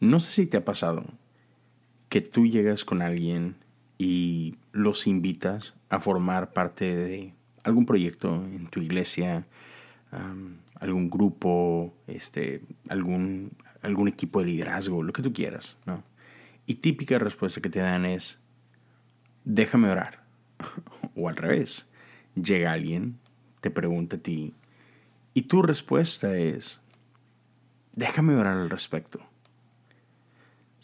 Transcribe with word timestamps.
No 0.00 0.20
sé 0.20 0.30
si 0.30 0.46
te 0.46 0.58
ha 0.58 0.64
pasado 0.64 1.04
que 2.08 2.20
tú 2.20 2.46
llegas 2.46 2.84
con 2.84 3.02
alguien 3.02 3.56
y 3.98 4.56
los 4.72 5.06
invitas 5.06 5.74
a 5.88 6.00
formar 6.00 6.52
parte 6.52 6.94
de 6.94 7.34
algún 7.64 7.86
proyecto 7.86 8.44
en 8.44 8.68
tu 8.68 8.80
iglesia, 8.80 9.46
algún 10.80 11.10
grupo, 11.10 11.94
este, 12.06 12.62
algún, 12.88 13.52
algún 13.82 14.08
equipo 14.08 14.40
de 14.40 14.46
liderazgo, 14.46 15.02
lo 15.02 15.12
que 15.12 15.22
tú 15.22 15.32
quieras, 15.32 15.78
¿no? 15.86 16.02
Y 16.66 16.76
típica 16.76 17.18
respuesta 17.18 17.60
que 17.60 17.70
te 17.70 17.80
dan 17.80 18.04
es, 18.04 18.40
déjame 19.44 19.88
orar. 19.88 20.24
o 21.16 21.28
al 21.28 21.36
revés, 21.36 21.88
llega 22.34 22.72
alguien, 22.72 23.18
te 23.60 23.70
pregunta 23.70 24.16
a 24.16 24.20
ti, 24.20 24.54
y 25.34 25.42
tu 25.42 25.62
respuesta 25.62 26.36
es, 26.36 26.80
déjame 27.94 28.34
orar 28.34 28.58
al 28.58 28.70
respecto. 28.70 29.20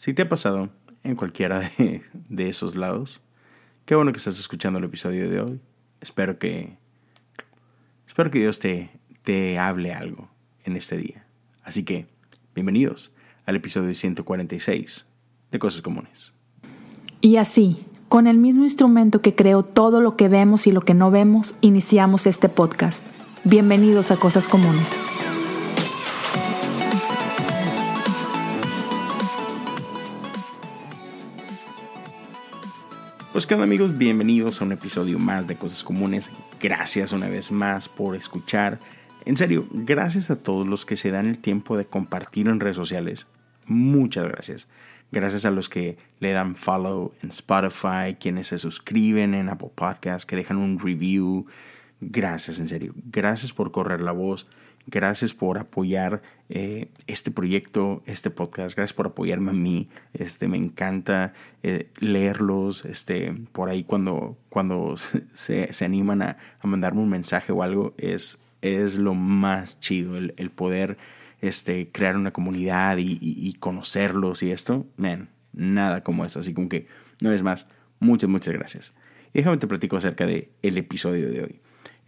Si 0.03 0.13
te 0.13 0.23
ha 0.23 0.27
pasado 0.27 0.69
en 1.05 1.15
cualquiera 1.15 1.71
de, 1.77 2.49
esos 2.49 2.75
lados, 2.75 3.21
qué 3.85 3.95
bueno 3.95 4.11
que 4.11 4.17
estás 4.17 4.37
escuchando 4.37 4.79
el 4.79 4.83
episodio 4.83 5.29
de 5.29 5.39
hoy. 5.39 5.61
Espero 6.01 6.37
que, 6.37 6.75
espero 8.05 8.29
que 8.29 8.39
Dios 8.39 8.59
te, 8.59 8.89
te 9.21 9.57
hable 9.57 9.93
algo 9.93 10.27
en 10.65 10.75
este 10.75 10.97
día. 10.97 11.25
Así 11.63 11.83
que, 11.83 12.07
bienvenidos 12.53 13.13
al 13.45 13.55
episodio 13.55 13.93
146 13.93 15.05
de 15.51 15.59
Cosas 15.59 15.81
Comunes. 15.81 16.33
Y 17.21 17.37
así, 17.37 17.85
con 18.09 18.27
el 18.27 18.39
mismo 18.39 18.65
instrumento 18.65 19.21
que 19.21 19.35
creó 19.35 19.63
todo 19.63 20.01
lo 20.01 20.17
que 20.17 20.27
vemos 20.27 20.67
y 20.67 20.73
lo 20.73 20.81
que 20.81 20.93
no 20.93 21.11
vemos, 21.11 21.55
iniciamos 21.61 22.27
este 22.27 22.49
podcast. 22.49 23.05
Bienvenidos 23.45 24.11
a 24.11 24.17
Cosas 24.17 24.49
Comunes. 24.49 25.12
Pues 33.33 33.47
qué 33.47 33.55
onda 33.55 33.63
amigos, 33.63 33.97
bienvenidos 33.97 34.61
a 34.61 34.65
un 34.65 34.73
episodio 34.73 35.17
más 35.17 35.47
de 35.47 35.55
Cosas 35.55 35.83
Comunes. 35.83 36.29
Gracias 36.61 37.13
una 37.13 37.27
vez 37.29 37.51
más 37.51 37.89
por 37.89 38.15
escuchar. 38.15 38.77
En 39.25 39.37
serio, 39.37 39.65
gracias 39.71 40.29
a 40.29 40.35
todos 40.35 40.67
los 40.67 40.85
que 40.85 40.97
se 40.97 41.09
dan 41.09 41.25
el 41.25 41.39
tiempo 41.39 41.75
de 41.75 41.85
compartir 41.85 42.47
en 42.47 42.59
redes 42.59 42.75
sociales. 42.75 43.25
Muchas 43.65 44.27
gracias. 44.27 44.67
Gracias 45.11 45.45
a 45.45 45.49
los 45.49 45.67
que 45.67 45.97
le 46.19 46.31
dan 46.31 46.55
follow 46.55 47.11
en 47.23 47.29
Spotify, 47.29 48.17
quienes 48.19 48.49
se 48.49 48.59
suscriben 48.59 49.33
en 49.33 49.49
Apple 49.49 49.71
Podcasts, 49.73 50.27
que 50.27 50.35
dejan 50.35 50.57
un 50.57 50.77
review. 50.77 51.47
Gracias, 52.01 52.59
en 52.59 52.67
serio. 52.67 52.93
Gracias 53.11 53.51
por 53.51 53.71
correr 53.71 54.01
la 54.01 54.11
voz. 54.11 54.45
Gracias 54.85 55.33
por 55.33 55.57
apoyar 55.57 56.21
eh, 56.49 56.89
este 57.07 57.31
proyecto, 57.31 58.03
este 58.05 58.29
podcast. 58.29 58.75
Gracias 58.75 58.93
por 58.93 59.07
apoyarme 59.07 59.51
a 59.51 59.53
mí. 59.53 59.89
Este, 60.13 60.47
me 60.47 60.57
encanta 60.57 61.33
eh, 61.63 61.89
leerlos. 61.99 62.85
Este, 62.85 63.33
por 63.51 63.69
ahí 63.69 63.83
cuando, 63.83 64.37
cuando 64.49 64.95
se, 65.33 65.71
se 65.71 65.85
animan 65.85 66.21
a, 66.21 66.37
a, 66.59 66.67
mandarme 66.67 67.01
un 67.01 67.09
mensaje 67.09 67.51
o 67.51 67.63
algo, 67.63 67.93
es, 67.97 68.39
es 68.61 68.97
lo 68.97 69.13
más 69.13 69.79
chido 69.79 70.17
el, 70.17 70.33
el 70.37 70.51
poder 70.51 70.97
este, 71.43 71.89
crear 71.91 72.15
una 72.15 72.31
comunidad 72.31 72.97
y, 72.99 73.53
conocerlos 73.59 74.43
y 74.43 74.51
esto, 74.51 74.87
man, 74.95 75.29
nada 75.51 76.01
como 76.01 76.23
eso. 76.23 76.39
Así 76.39 76.53
como 76.53 76.69
que, 76.69 76.87
no 77.21 77.33
es 77.33 77.43
más, 77.43 77.67
muchas, 77.99 78.29
muchas 78.29 78.53
gracias. 78.53 78.93
Y 79.33 79.39
déjame 79.39 79.57
te 79.57 79.67
platico 79.67 79.97
acerca 79.97 80.25
del 80.25 80.49
el 80.61 80.77
episodio 80.77 81.29
de 81.29 81.43
hoy. 81.43 81.59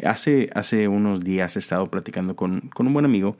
Hace, 0.03 0.49
hace 0.53 0.87
unos 0.87 1.23
días 1.23 1.55
he 1.55 1.59
estado 1.59 1.85
platicando 1.87 2.35
con, 2.35 2.61
con 2.73 2.87
un 2.87 2.93
buen 2.93 3.05
amigo, 3.05 3.37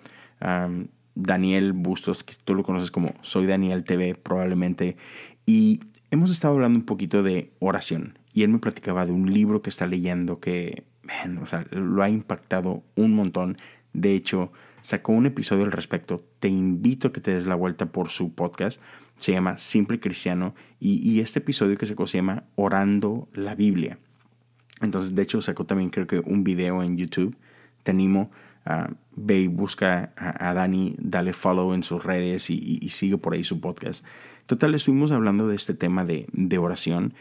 Daniel 1.16 1.73
Bustos, 1.73 2.23
que 2.23 2.34
tú 2.44 2.56
lo 2.56 2.64
conoces 2.64 2.92
como 2.92 3.14
Soy 3.22 3.45
Daniel 3.45 3.84
TV 3.84 4.16
probablemente, 4.16 4.98
y 5.45 5.81
hemos 6.11 6.31
estado 6.31 6.53
hablando 6.53 6.80
un 6.80 6.86
poquito 6.86 7.23
de 7.23 7.52
oración. 7.59 8.17
Y 8.33 8.44
él 8.44 8.50
me 8.50 8.59
platicaba 8.59 9.06
de 9.06 9.11
un 9.14 9.33
libro 9.33 9.61
que 9.61 9.70
está 9.70 9.88
leyendo 9.88 10.39
que, 10.39 10.83
lo 11.71 12.04
ha 12.04 12.10
impactado 12.10 12.83
un 12.95 13.14
montón. 13.14 13.58
De 13.94 14.14
hecho, 14.14 14.52
sacó 14.82 15.14
un 15.14 15.26
episodio 15.26 15.64
al 15.64 15.71
respecto. 15.71 16.23
Te 16.39 16.49
invito 16.49 17.08
a 17.08 17.14
que 17.14 17.21
te 17.21 17.33
des 17.33 17.45
la 17.45 17.55
vuelta 17.55 17.86
por 17.86 18.10
su 18.10 18.33
podcast. 18.33 18.82
Se 19.17 19.32
llama 19.32 19.58
Simple 19.58 19.99
Cristiano. 19.99 20.55
Y, 20.80 21.20
este 21.20 21.39
episodio 21.39 21.77
que 21.77 21.86
sacó 21.86 22.08
se 22.08 22.17
llama 22.17 22.44
Orando 22.55 23.30
la 23.33 23.55
Biblia. 23.55 23.99
Entonces, 24.81 25.15
de 25.15 25.21
hecho, 25.21 25.41
sacó 25.41 25.65
también 25.65 25.89
creo 25.89 26.08
que 26.08 26.19
un 26.19 26.43
video 26.43 26.83
en 26.83 26.97
YouTube. 26.97 27.36
Te 27.83 27.91
animo 27.91 28.31
a 28.65 28.89
ve 29.15 29.41
y 29.41 29.47
busca 29.47 30.11
a, 30.17 30.53
Dani, 30.53 30.95
dale 30.97 31.33
follow 31.33 31.73
en 31.73 31.83
sus 31.83 32.03
redes 32.03 32.49
y, 32.49 32.89
sigue 32.89 33.17
por 33.17 33.33
ahí 33.33 33.43
su 33.43 33.59
podcast. 33.61 34.03
Total, 34.47 34.73
estuvimos 34.75 35.11
hablando 35.11 35.47
de 35.47 35.55
este 35.55 35.73
tema 35.73 36.03
de, 36.03 36.58
oración. 36.58 37.14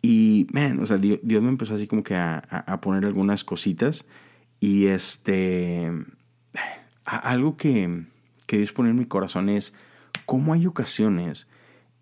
Y, 0.00 0.46
man, 0.52 0.80
o 0.80 0.86
sea, 0.86 0.98
Dios, 0.98 1.20
me 1.24 1.48
empezó 1.48 1.74
así 1.74 1.86
como 1.86 2.02
que 2.02 2.14
a, 2.14 2.38
a, 2.38 2.80
poner 2.80 3.04
algunas 3.04 3.44
cositas. 3.44 4.04
Y 4.60 4.86
este, 4.86 5.92
algo 7.04 7.56
que, 7.56 8.04
que 8.46 8.58
Dios 8.58 8.72
pone 8.72 8.90
en 8.90 8.96
mi 8.96 9.06
corazón 9.06 9.48
es 9.48 9.74
cómo 10.24 10.52
hay 10.52 10.66
ocasiones 10.66 11.48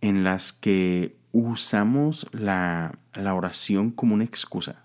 en 0.01 0.23
las 0.23 0.53
que 0.53 1.17
usamos 1.33 2.27
la, 2.33 2.99
oración 3.17 3.91
como 3.91 4.15
una 4.15 4.25
excusa. 4.25 4.84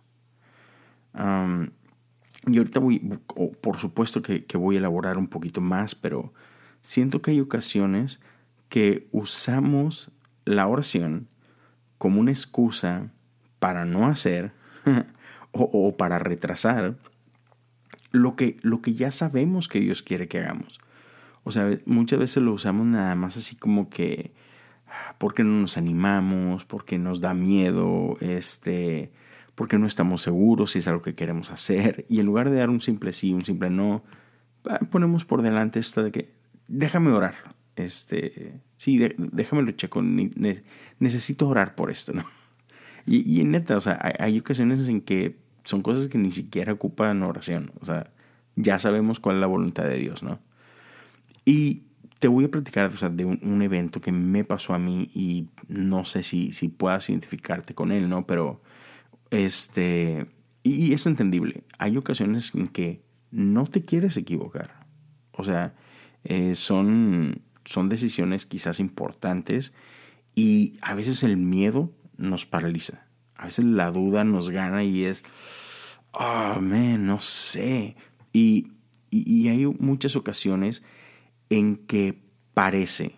Y 1.14 2.58
ahorita 2.58 2.80
voy, 2.80 3.20
por 3.62 3.78
supuesto 3.78 4.22
que, 4.22 4.46
voy 4.58 4.75
a 4.75 4.80
elaborar 4.80 5.18
un 5.18 5.28
poquito 5.28 5.62
más, 5.62 5.96
pero 5.96 6.34
siento 6.81 7.22
que 7.22 7.31
hay 7.31 7.42
ocasiones 7.42 8.20
que 8.70 9.08
usamos 9.12 10.12
la 10.46 10.68
oración 10.68 11.28
como 11.98 12.19
una 12.19 12.31
excusa 12.31 13.12
para 13.59 13.86
no 13.86 14.08
hacer 14.08 14.53
o, 15.52 15.64
o 15.64 15.98
para 15.98 16.19
retrasar 16.19 16.96
lo 18.12 18.36
que, 18.36 18.58
lo 18.62 18.81
que 18.81 18.94
ya 18.94 19.12
sabemos 19.12 19.68
que 19.68 19.80
Dios 19.80 20.02
quiere 20.02 20.28
que 20.28 20.40
hagamos. 20.40 20.80
O 21.44 21.52
sea, 21.52 21.69
muchas 21.86 22.19
veces 22.19 22.44
lo 22.44 22.53
usamos 22.53 22.86
nada 22.86 23.16
más 23.16 23.38
así 23.38 23.56
como 23.56 23.90
que 23.90 24.34
ah, 24.88 25.16
porque 25.18 25.44
no 25.44 25.59
nos 25.62 25.78
animamos, 25.78 26.66
porque 26.66 26.98
nos 26.98 27.22
da 27.22 27.34
miedo, 27.34 28.18
este, 28.22 29.12
porque 29.59 29.78
no 29.78 29.88
estamos 29.88 30.22
seguros 30.22 30.72
si 30.72 30.80
es 30.80 30.88
algo 30.88 31.02
que 31.02 31.16
queremos 31.16 31.52
hacer. 31.52 32.06
Y 32.08 32.22
en 32.22 32.28
lugar 32.28 32.50
de 32.50 32.56
dar 32.56 32.70
un 32.70 32.80
simple 32.80 33.12
sí, 33.12 33.34
un 33.34 33.42
simple 33.42 33.70
no, 33.70 34.06
ah, 34.70 34.80
ponemos 34.90 35.25
por 35.25 35.42
delante 35.42 35.80
esto 35.80 36.02
de 36.02 36.14
que 36.14 36.30
déjame 36.70 37.12
orar. 37.12 37.36
Este, 37.75 38.62
sí, 38.78 38.98
déjame 39.18 39.64
lo 39.64 39.72
checo, 39.72 40.02
necesito 40.02 41.50
orar 41.50 41.75
por 41.75 41.92
esto, 41.92 42.14
¿no? 42.14 42.24
Y, 43.06 43.42
y 43.42 43.44
neta, 43.44 43.78
o 43.78 43.81
hay, 44.19 44.40
ocasiones 44.40 44.88
en 44.88 45.02
que 45.02 45.38
son 45.66 45.81
cosas 45.81 46.08
que 46.08 46.18
ni 46.18 46.31
siquiera 46.31 46.72
ocupan 46.72 47.22
oración. 47.22 47.74
O 47.81 47.86
sea, 47.86 48.14
ya 48.56 48.80
sabemos 48.80 49.19
cuál 49.19 49.36
es 49.36 49.42
la 49.42 49.48
voluntad 49.48 49.84
de 49.84 49.98
Dios, 49.98 50.24
¿no? 50.24 50.40
Y 51.44 51.84
te 52.19 52.30
voy 52.30 52.46
a 52.46 52.52
platicar 52.52 52.94
de 52.94 53.25
un, 53.25 53.62
evento 53.62 54.00
que 54.00 54.14
me 54.14 54.46
pasó 54.46 54.74
a 54.74 54.80
mí 54.80 55.09
y 55.14 55.50
no 55.68 56.06
sé 56.06 56.24
si, 56.24 56.53
si 56.53 56.69
puedas 56.69 57.09
identificarte 57.09 57.75
con 57.75 57.92
él, 57.92 58.08
¿no? 58.08 58.25
Pero, 58.25 58.62
este, 59.32 60.28
y, 60.64 60.94
es 60.94 61.06
entendible. 61.06 61.64
Hay 61.78 61.98
ocasiones 61.98 62.54
en 62.56 62.68
que 62.68 63.04
no 63.32 63.66
te 63.66 63.86
quieres 63.86 64.18
equivocar. 64.18 64.86
O 65.32 65.44
sea, 65.44 65.76
eh, 66.24 66.56
son, 66.56 67.42
son 67.66 67.90
decisiones 67.90 68.46
quizás 68.46 68.80
importantes 68.80 69.74
y 70.36 70.78
a 70.82 70.94
veces 70.94 71.24
el 71.24 71.38
miedo 71.38 71.92
nos 72.18 72.46
paraliza. 72.46 73.06
A 73.36 73.46
veces 73.46 73.66
la 73.66 73.92
duda 73.92 74.24
nos 74.24 74.50
gana 74.50 74.84
y 74.84 75.06
es, 75.06 75.24
man, 76.14 77.06
no 77.06 77.22
sé. 77.22 77.96
Y, 78.34 78.68
y, 79.10 79.48
hay 79.48 79.66
muchas 79.66 80.16
ocasiones 80.16 80.84
en 81.50 81.78
que 81.78 82.22
parece 82.54 83.16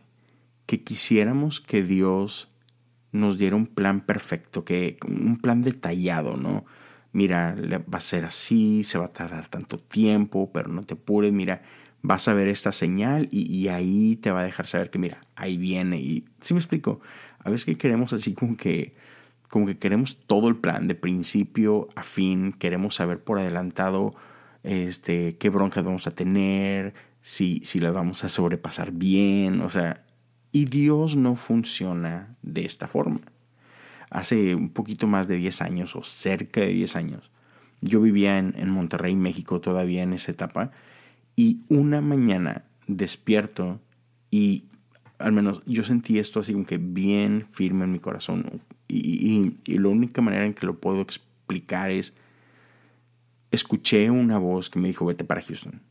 que 0.67 0.83
quisiéramos 0.83 1.59
que 1.59 1.83
Dios 1.83 2.50
nos 3.11 3.37
diera 3.37 3.55
un 3.55 3.67
plan 3.67 4.01
perfecto, 4.01 4.63
que 4.63 4.97
un 5.07 5.37
plan 5.37 5.61
detallado, 5.61 6.37
¿no? 6.37 6.65
Mira, 7.13 7.55
va 7.93 7.97
a 7.97 8.01
ser 8.01 8.25
así, 8.25 8.83
se 8.83 8.97
va 8.97 9.05
a 9.05 9.13
tardar 9.13 9.47
tanto 9.47 9.77
tiempo, 9.77 10.51
pero 10.53 10.69
no 10.69 10.83
te 10.83 10.93
apures, 10.93 11.33
mira, 11.33 11.61
vas 12.01 12.27
a 12.27 12.33
ver 12.33 12.47
esta 12.47 12.71
señal 12.71 13.27
y, 13.31 13.67
ahí 13.67 14.15
te 14.15 14.31
va 14.31 14.41
a 14.41 14.43
dejar 14.43 14.67
saber 14.67 14.89
que, 14.89 14.99
mira, 14.99 15.21
ahí 15.35 15.57
viene. 15.57 15.99
Y 15.99 16.25
si 16.39 16.53
me 16.53 16.59
explico, 16.59 17.01
a 17.39 17.49
veces 17.49 17.65
que 17.65 17.77
queremos 17.77 18.13
así 18.13 18.33
como 18.33 18.57
que 18.57 18.95
como 19.49 19.67
que 19.67 19.77
queremos 19.77 20.17
todo 20.27 20.47
el 20.47 20.55
plan 20.55 20.87
de 20.87 20.95
principio 20.95 21.89
a 21.95 22.03
fin, 22.03 22.53
queremos 22.53 22.95
saber 22.95 23.21
por 23.21 23.37
adelantado 23.37 24.11
este, 24.63 25.37
qué 25.37 25.49
broncas 25.49 25.83
vamos 25.83 26.07
a 26.07 26.11
tener, 26.11 26.93
si, 27.21 27.59
si 27.65 27.81
las 27.81 27.93
vamos 27.93 28.23
a 28.23 28.29
sobrepasar 28.29 28.93
bien, 28.93 29.59
o 29.59 29.69
sea, 29.69 30.05
y 30.51 30.65
Dios 30.65 31.15
no 31.15 31.35
funciona 31.35 32.35
de 32.41 32.65
esta 32.65 32.87
forma. 32.87 33.21
Hace 34.09 34.55
un 34.55 34.69
poquito 34.69 35.07
más 35.07 35.27
de 35.27 35.37
10 35.37 35.61
años 35.61 35.95
o 35.95 36.03
cerca 36.03 36.61
de 36.61 36.73
10 36.73 36.95
años, 36.95 37.31
yo 37.79 38.01
vivía 38.01 38.37
en, 38.37 38.69
Monterrey, 38.69 39.15
México, 39.15 39.61
todavía 39.61 40.03
en 40.03 40.13
esa 40.13 40.31
etapa, 40.31 40.71
y 41.35 41.61
una 41.69 42.01
mañana 42.01 42.65
despierto 42.87 43.79
y 44.29 44.65
al 45.17 45.31
menos 45.31 45.63
yo 45.65 45.83
sentí 45.83 46.19
esto 46.19 46.39
así 46.39 46.53
como 46.53 46.65
que 46.65 46.77
bien 46.77 47.45
firme 47.49 47.85
en 47.85 47.91
mi 47.91 47.99
corazón. 47.99 48.61
Y, 48.87 49.55
y, 49.65 49.77
la 49.77 49.87
única 49.87 50.21
manera 50.21 50.45
en 50.45 50.53
que 50.53 50.65
lo 50.65 50.79
puedo 50.79 51.01
explicar 51.01 51.91
es, 51.91 52.13
escuché 53.51 54.11
una 54.11 54.37
voz 54.37 54.69
que 54.69 54.79
me 54.79 54.89
dijo, 54.89 55.05
vete 55.05 55.23
para 55.23 55.41
Houston. 55.41 55.81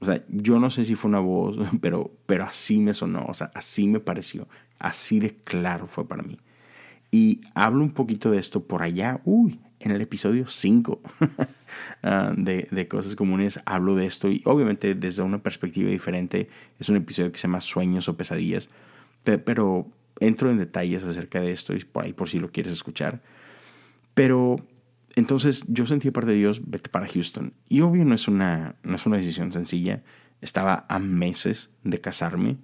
O 0.00 0.04
sea, 0.04 0.22
yo 0.28 0.58
no 0.58 0.70
sé 0.70 0.84
si 0.84 0.94
fue 0.94 1.08
una 1.08 1.20
voz, 1.20 1.56
pero, 1.80 2.10
pero 2.26 2.44
así 2.44 2.78
me 2.78 2.94
sonó, 2.94 3.24
o 3.26 3.34
sea, 3.34 3.50
así 3.54 3.88
me 3.88 4.00
pareció, 4.00 4.48
así 4.78 5.20
de 5.20 5.34
claro 5.36 5.86
fue 5.86 6.06
para 6.06 6.22
mí. 6.22 6.38
Y 7.10 7.40
hablo 7.54 7.82
un 7.82 7.92
poquito 7.92 8.30
de 8.30 8.38
esto 8.38 8.64
por 8.64 8.82
allá, 8.82 9.20
uy, 9.24 9.60
en 9.80 9.90
el 9.90 10.00
episodio 10.00 10.46
5 10.46 11.00
ah, 12.02 12.32
de, 12.36 12.66
de, 12.70 12.88
Cosas 12.88 13.14
Comunes 13.14 13.60
hablo 13.66 13.94
de 13.94 14.06
esto 14.06 14.28
y 14.28 14.42
obviamente 14.44 14.94
desde 14.94 15.22
una 15.22 15.42
perspectiva 15.42 15.90
diferente. 15.90 16.48
Es 16.78 16.88
un 16.88 16.96
episodio 16.96 17.30
que 17.30 17.38
se 17.38 17.46
llama 17.46 17.60
Sueños 17.60 18.08
o 18.08 18.16
Pesadillas, 18.16 18.70
pero 19.22 19.86
entro 20.18 20.50
en 20.50 20.58
detalles 20.58 21.04
acerca 21.04 21.40
de 21.40 21.52
esto 21.52 21.74
y 21.74 21.84
por 21.84 22.04
ahí 22.04 22.12
por 22.12 22.28
si 22.28 22.38
lo 22.38 22.50
quieres 22.50 22.72
escuchar. 22.72 23.20
Pero 24.14 24.56
entonces 25.16 25.64
yo 25.66 25.86
sentí 25.86 26.10
parte 26.10 26.30
de 26.30 26.36
Dios, 26.36 26.60
vete 26.64 26.90
para 26.90 27.08
Houston. 27.08 27.54
Y 27.68 27.80
obvio 27.80 28.04
no 28.04 28.14
es 28.14 28.28
una, 28.28 28.76
no 28.82 28.96
es 28.96 29.06
una 29.06 29.16
decisión 29.16 29.50
sencilla. 29.50 30.02
Estaba 30.42 30.84
a 30.90 30.98
meses 30.98 31.70
de 31.82 32.00
casarme. 32.00 32.58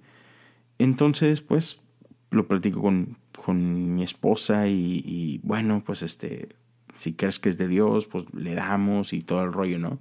Entonces, 0.77 1.41
pues, 1.41 1.81
lo 2.29 2.47
platico 2.47 2.81
con, 2.81 3.17
con 3.43 3.95
mi 3.95 4.03
esposa 4.03 4.67
y, 4.67 5.01
y, 5.03 5.39
bueno, 5.43 5.83
pues 5.83 6.03
este, 6.03 6.49
si 6.93 7.13
crees 7.13 7.39
que 7.39 7.49
es 7.49 7.57
de 7.57 7.67
Dios, 7.67 8.05
pues 8.05 8.25
le 8.33 8.53
damos 8.53 9.13
y 9.13 9.21
todo 9.21 9.43
el 9.43 9.51
rollo, 9.51 9.79
¿no? 9.79 9.99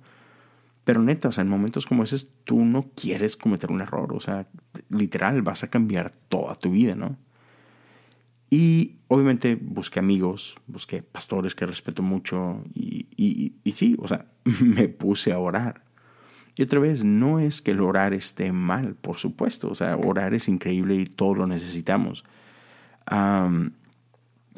Pero 0.84 1.00
neta, 1.00 1.28
o 1.28 1.32
sea, 1.32 1.42
en 1.42 1.48
momentos 1.48 1.86
como 1.86 2.02
ese 2.02 2.26
tú 2.44 2.64
no 2.64 2.90
quieres 2.94 3.36
cometer 3.36 3.70
un 3.70 3.80
error, 3.80 4.12
o 4.12 4.20
sea, 4.20 4.46
literal, 4.90 5.40
vas 5.40 5.64
a 5.64 5.70
cambiar 5.70 6.10
toda 6.28 6.54
tu 6.56 6.70
vida, 6.70 6.94
¿no? 6.96 7.16
Y 8.52 8.96
obviamente 9.08 9.54
busqué 9.58 9.98
amigos, 9.98 10.56
busqué 10.66 11.02
pastores 11.02 11.54
que 11.54 11.64
respeto 11.64 12.02
mucho 12.02 12.62
y, 12.74 13.06
y, 13.16 13.72
sí, 13.72 13.96
o 13.98 14.06
sea, 14.06 14.26
me 14.60 14.88
puse 14.88 15.32
a 15.32 15.38
orar. 15.38 15.84
Y 16.54 16.62
otra 16.62 16.78
vez, 16.78 17.02
no 17.02 17.40
es 17.40 17.62
que 17.62 17.70
el 17.70 17.80
orar 17.80 18.12
esté 18.12 18.52
mal, 18.52 18.94
por 18.94 19.16
supuesto, 19.16 19.70
o 19.70 19.74
sea, 19.74 19.96
orar 19.96 20.34
es 20.34 20.48
increíble 20.48 20.96
y 20.96 21.06
todos 21.06 21.38
lo 21.38 21.46
necesitamos. 21.46 22.26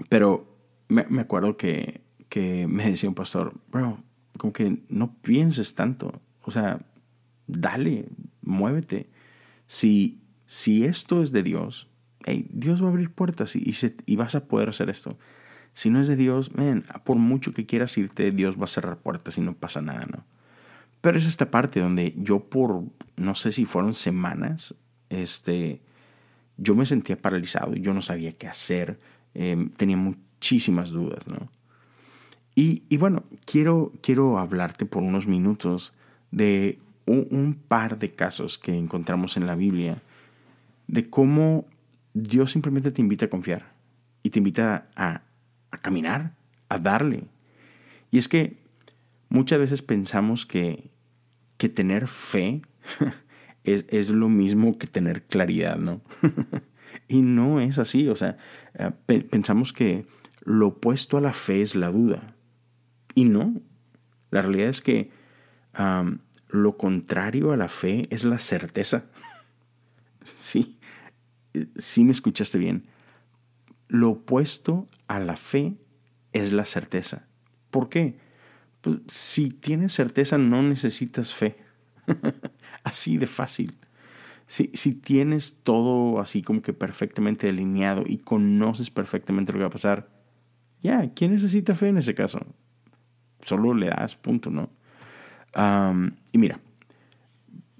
pero 0.08 0.58
me, 0.88 1.05
me, 1.08 1.20
acuerdo 1.20 1.56
que, 1.56 2.00
que 2.29 2.67
me 2.67 2.90
decía 2.90 3.08
un 3.08 3.14
pastor, 3.14 3.55
bro, 3.70 4.02
como 4.38 4.52
que 4.52 4.82
no 4.88 5.14
pienses 5.23 5.76
tanto, 5.76 6.20
o 6.43 6.50
sea, 6.50 6.85
dale, 7.47 8.08
muévete. 8.43 9.08
Si, 9.69 10.20
si 10.47 10.85
esto 10.85 11.23
es 11.23 11.31
de 11.31 11.44
Dios, 11.44 11.94
Dios 12.50 12.82
va 12.82 12.87
a 12.87 12.91
abrir 12.91 13.11
puertas 13.11 13.56
y, 13.56 13.75
y, 14.06 14.17
vas 14.17 14.35
a 14.35 14.44
poder 14.44 14.69
hacer 14.69 14.88
esto. 14.91 15.19
Si 15.75 15.91
no 15.91 16.00
es 16.00 16.09
de 16.09 16.17
Dios, 16.17 16.50
por 17.05 17.17
mucho 17.17 17.53
que 17.53 17.67
quieras 17.67 17.97
irte, 17.99 18.31
Dios 18.31 18.59
va 18.59 18.65
a 18.65 18.69
cerrar 18.69 18.99
puertas 18.99 19.38
y 19.38 19.41
no 19.41 19.55
pasa 19.55 19.82
nada, 19.82 20.06
¿no? 20.11 20.25
Pero 21.00 21.19
es 21.19 21.26
esta 21.26 21.50
parte 21.50 21.81
donde 21.81 22.15
yo 22.17 22.41
por, 22.41 22.82
no 23.17 23.35
sé 23.35 23.53
si 23.53 23.67
fueron 23.67 23.93
semanas, 23.93 24.75
este, 25.11 25.82
yo 26.56 26.75
me 26.75 26.87
sentía 26.87 27.21
paralizado, 27.21 27.75
yo 27.75 27.93
no 27.93 28.00
sabía 28.00 28.32
qué 28.32 28.47
hacer, 28.47 28.99
em, 29.35 29.69
tenía 29.71 29.97
muchísimas 29.97 30.91
dudas, 30.91 31.26
¿no? 31.26 31.50
Y, 32.55 32.85
y, 32.88 32.97
bueno, 32.97 33.25
quiero, 33.44 33.93
quiero 34.00 34.38
hablarte 34.38 34.87
por 34.87 35.03
unos 35.03 35.26
minutos 35.26 35.93
de 36.31 36.79
un 37.06 37.59
par 37.69 37.99
de 37.99 38.15
casos 38.15 38.59
que 38.59 38.76
encontramos 38.76 39.37
en 39.37 39.47
la 39.47 39.56
Biblia, 39.56 40.00
de 40.87 41.11
cómo 41.11 41.67
Dios 42.14 42.52
simplemente 42.52 42.93
te 42.93 43.02
invita 43.02 43.26
a 43.26 43.31
confiar 43.31 43.75
y 44.22 44.31
te 44.31 44.38
invita 44.38 44.88
a, 44.96 45.22
caminar, 45.82 46.37
a 46.69 46.78
darle. 46.78 47.25
Y 48.11 48.19
es 48.19 48.28
que 48.28 48.56
muchas 49.28 49.58
veces 49.58 49.82
pensamos 49.82 50.46
que, 50.46 50.90
que 51.58 51.69
tener 51.69 52.06
fe 52.06 52.62
es, 53.64 53.84
es, 53.88 54.11
lo 54.11 54.28
mismo 54.28 54.78
que 54.78 54.87
tener 54.87 55.25
claridad, 55.25 55.76
¿no? 55.76 56.00
y 57.08 57.22
no 57.22 57.61
es 57.61 57.78
así, 57.78 58.08
o 58.08 58.16
sea, 58.16 58.38
eh, 58.75 58.93
pensamos 59.31 59.72
que 59.72 60.06
lo 60.44 60.69
opuesto 60.69 61.16
a 61.16 61.20
la 61.20 61.32
fe 61.32 61.62
es 61.62 61.75
la 61.75 61.90
duda. 61.90 62.37
Y 63.14 63.25
no, 63.25 63.61
la 64.31 64.43
realidad 64.43 64.69
es 64.69 64.81
que 64.81 65.11
lo 66.49 66.76
contrario 66.76 67.50
a 67.50 67.56
la 67.56 67.69
fe 67.69 68.02
es 68.11 68.22
la 68.22 68.38
certeza. 68.38 69.06
sí, 70.25 70.78
si 71.77 72.05
me 72.05 72.12
escuchaste 72.12 72.59
bien, 72.59 72.87
lo 73.89 74.11
opuesto 74.11 74.89
a 75.06 75.21
la 75.21 75.37
fe 75.37 75.75
es 76.33 76.53
la 76.53 76.65
certeza. 76.65 77.27
¿Por 77.71 77.89
qué? 77.89 78.19
Pues, 78.81 78.99
si 79.06 79.51
tienes 79.51 79.93
certeza 79.93 80.39
no 80.39 80.62
necesitas 80.62 81.33
fe. 81.33 81.56
así 82.85 83.17
de 83.17 83.27
fácil. 83.27 83.77
Si, 84.47 84.71
si, 84.75 84.95
tienes 84.95 85.61
todo 85.62 86.21
así 86.21 86.43
como 86.43 86.61
que 86.61 86.75
perfectamente 86.75 87.47
delineado 87.47 88.03
y 88.07 88.19
conoces 88.19 88.91
perfectamente 88.91 89.53
lo 89.53 89.59
que 89.59 89.62
va 89.62 89.69
a 89.69 89.71
pasar, 89.71 90.11
ya, 90.83 91.11
¿quién 91.15 91.33
necesita 91.33 91.75
fe 91.75 91.89
en 91.89 91.97
ese 91.97 92.15
caso? 92.15 92.41
Solo 93.41 93.73
le 93.73 93.87
das, 93.89 94.17
punto, 94.17 94.50
¿no? 94.50 94.71
y 96.33 96.39
mira, 96.39 96.59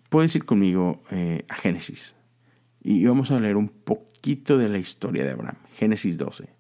puedes 0.09 0.35
ir 0.37 0.45
conmigo 0.45 1.03
eh, 1.11 1.45
a 1.49 1.57
Génesis. 1.57 2.15
Y 2.87 3.07
vamos 3.07 3.31
a 3.31 3.41
leer 3.41 3.57
un 3.57 3.69
poquito 3.71 4.59
de 4.59 4.69
la 4.69 4.79
historia 4.79 5.25
de 5.25 5.31
Abraham. 5.31 5.57
Génesis 5.73 6.19
12. 6.19 6.51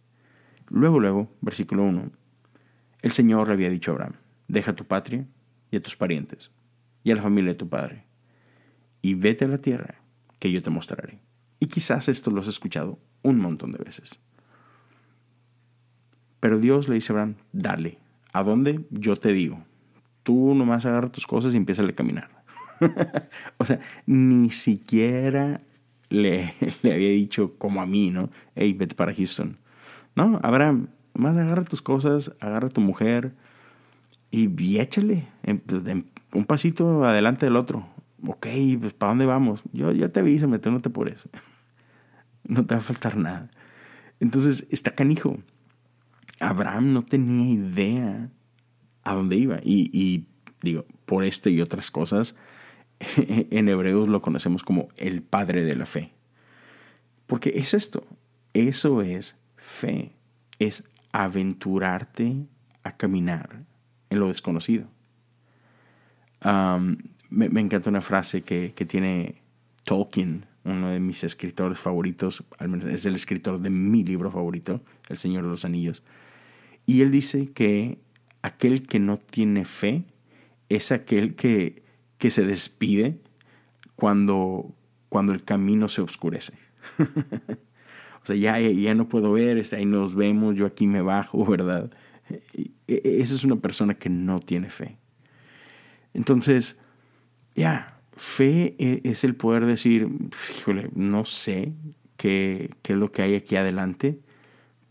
Luego, 0.68 0.98
luego, 0.98 1.30
versículo 1.42 1.84
1. 1.84 2.10
El 3.02 3.12
Señor 3.12 3.48
le 3.48 3.54
había 3.54 3.68
dicho 3.68 3.90
a 3.90 3.94
Abraham, 3.94 4.14
deja 4.48 4.74
tu 4.74 4.86
patria 4.86 5.26
y 5.70 5.76
a 5.76 5.82
tus 5.82 5.96
parientes 5.96 6.50
y 7.02 7.10
a 7.10 7.14
la 7.14 7.22
familia 7.22 7.52
de 7.52 7.58
tu 7.58 7.68
padre 7.68 8.06
y 9.02 9.12
vete 9.14 9.44
a 9.44 9.48
la 9.48 9.58
tierra 9.58 9.96
que 10.38 10.50
yo 10.50 10.62
te 10.62 10.70
mostraré. 10.70 11.20
Y 11.60 11.66
quizás 11.66 12.08
esto 12.08 12.30
lo 12.30 12.40
has 12.40 12.48
escuchado 12.48 12.98
un 13.20 13.38
montón 13.38 13.72
de 13.72 13.84
veces. 13.84 14.18
Pero 16.40 16.58
Dios 16.58 16.88
le 16.88 16.94
dice 16.94 17.12
a 17.12 17.16
Abraham, 17.16 17.34
dale, 17.52 17.98
¿a 18.32 18.42
dónde? 18.42 18.82
Yo 18.88 19.16
te 19.16 19.34
digo. 19.34 19.62
Tú 20.22 20.54
nomás 20.54 20.86
agarra 20.86 21.12
tus 21.12 21.26
cosas 21.26 21.52
y 21.52 21.58
empieza 21.58 21.82
a 21.82 21.92
caminar. 21.92 22.30
o 23.58 23.66
sea, 23.66 23.80
ni 24.06 24.50
siquiera 24.50 25.60
le, 26.08 26.52
le 26.82 26.92
había 26.92 27.10
dicho, 27.10 27.54
como 27.58 27.80
a 27.80 27.86
mí, 27.86 28.10
¿no? 28.10 28.30
Hey, 28.54 28.72
vete 28.72 28.94
para 28.94 29.14
Houston. 29.14 29.58
No, 30.16 30.38
Abraham, 30.42 30.88
más 31.14 31.36
agarra 31.36 31.64
tus 31.64 31.82
cosas, 31.82 32.32
agarra 32.40 32.68
tu 32.68 32.80
mujer 32.80 33.34
y, 34.30 34.78
échale 34.78 35.28
pues, 35.66 35.82
un 36.32 36.44
pasito 36.44 37.04
adelante 37.04 37.46
del 37.46 37.56
otro. 37.56 37.86
Ok, 38.26 38.46
pues 38.80 38.92
¿para 38.92 39.10
dónde 39.10 39.26
vamos? 39.26 39.62
Yo 39.72 39.92
ya 39.92 40.08
te 40.08 40.20
aviso, 40.20 40.48
me 40.48 40.58
no 40.58 40.80
te 40.80 40.90
por 40.90 41.08
eso. 41.08 41.28
no 42.44 42.66
te 42.66 42.74
va 42.74 42.80
a 42.80 42.84
faltar 42.84 43.16
nada. 43.16 43.50
Entonces, 44.20 44.66
está 44.70 44.94
canijo. 44.94 45.38
Abraham 46.40 46.92
no 46.92 47.04
tenía 47.04 47.54
idea 47.54 48.30
a 49.04 49.14
dónde 49.14 49.36
iba. 49.36 49.60
Y, 49.62 49.90
y 49.92 50.26
digo, 50.62 50.84
por 51.04 51.24
esto 51.24 51.48
y 51.50 51.60
otras 51.60 51.90
cosas, 51.90 52.36
en 53.16 53.68
hebreos 53.68 54.08
lo 54.08 54.22
conocemos 54.22 54.62
como 54.62 54.88
el 54.96 55.22
padre 55.22 55.64
de 55.64 55.76
la 55.76 55.86
fe. 55.86 56.12
Porque 57.26 57.52
es 57.54 57.74
esto, 57.74 58.06
eso 58.52 59.02
es 59.02 59.36
fe, 59.56 60.12
es 60.58 60.84
aventurarte 61.12 62.46
a 62.82 62.96
caminar 62.96 63.64
en 64.10 64.20
lo 64.20 64.28
desconocido. 64.28 64.88
me, 67.30 67.60
encanta 67.60 67.90
una 67.90 68.02
frase 68.02 68.42
que, 68.42 68.72
tiene 68.86 69.42
Tolkien, 69.84 70.46
uno 70.64 70.90
de 70.90 71.00
mis 71.00 71.24
escritores 71.24 71.78
favoritos, 71.78 72.44
al 72.58 72.68
menos 72.68 72.86
es 72.86 73.06
el 73.06 73.14
escritor 73.14 73.60
de 73.60 73.70
mi 73.70 74.04
libro 74.04 74.30
favorito, 74.30 74.82
El 75.08 75.18
Señor 75.18 75.44
de 75.44 75.50
los 75.50 75.64
Anillos. 75.64 76.02
Y 76.86 77.00
él 77.00 77.10
dice 77.10 77.46
que 77.52 77.98
aquel 78.42 78.86
que 78.86 78.98
no 78.98 79.16
tiene 79.16 79.64
fe 79.64 80.04
es 80.68 80.92
aquel 80.92 81.34
que 81.34 81.83
que 82.24 82.30
se 82.30 82.46
despide 82.46 83.20
cuando, 83.96 84.74
cuando 85.10 85.34
el 85.34 85.44
camino 85.44 85.90
se 85.90 86.00
oscurece. 86.00 86.54
o 86.98 88.24
sea, 88.24 88.34
ya, 88.34 88.58
ya 88.58 88.94
no 88.94 89.10
puedo 89.10 89.32
ver, 89.32 89.58
este, 89.58 89.76
ahí 89.76 89.84
nos 89.84 90.14
vemos, 90.14 90.54
yo 90.54 90.64
aquí 90.64 90.86
me 90.86 91.02
bajo, 91.02 91.44
¿verdad? 91.50 91.92
E, 92.54 92.70
e, 92.88 93.20
esa 93.20 93.34
es 93.34 93.44
una 93.44 93.56
persona 93.56 93.92
que 93.92 94.08
no 94.08 94.40
tiene 94.40 94.70
fe. 94.70 94.96
Entonces, 96.14 96.80
ya, 97.54 98.00
fe 98.16 98.74
e, 98.78 99.02
es 99.04 99.22
el 99.24 99.36
poder 99.36 99.66
decir, 99.66 100.08
híjole, 100.56 100.88
no 100.94 101.26
sé 101.26 101.74
qué, 102.16 102.70
qué 102.80 102.94
es 102.94 102.98
lo 102.98 103.12
que 103.12 103.20
hay 103.20 103.34
aquí 103.34 103.56
adelante, 103.56 104.18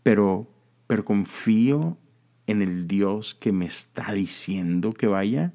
pero, 0.04 0.48
pero 0.86 1.04
confío 1.04 1.98
en 2.46 2.62
el 2.62 2.86
Dios 2.86 3.34
que 3.34 3.50
me 3.50 3.66
está 3.66 4.12
diciendo 4.12 4.92
que 4.92 5.08
vaya. 5.08 5.52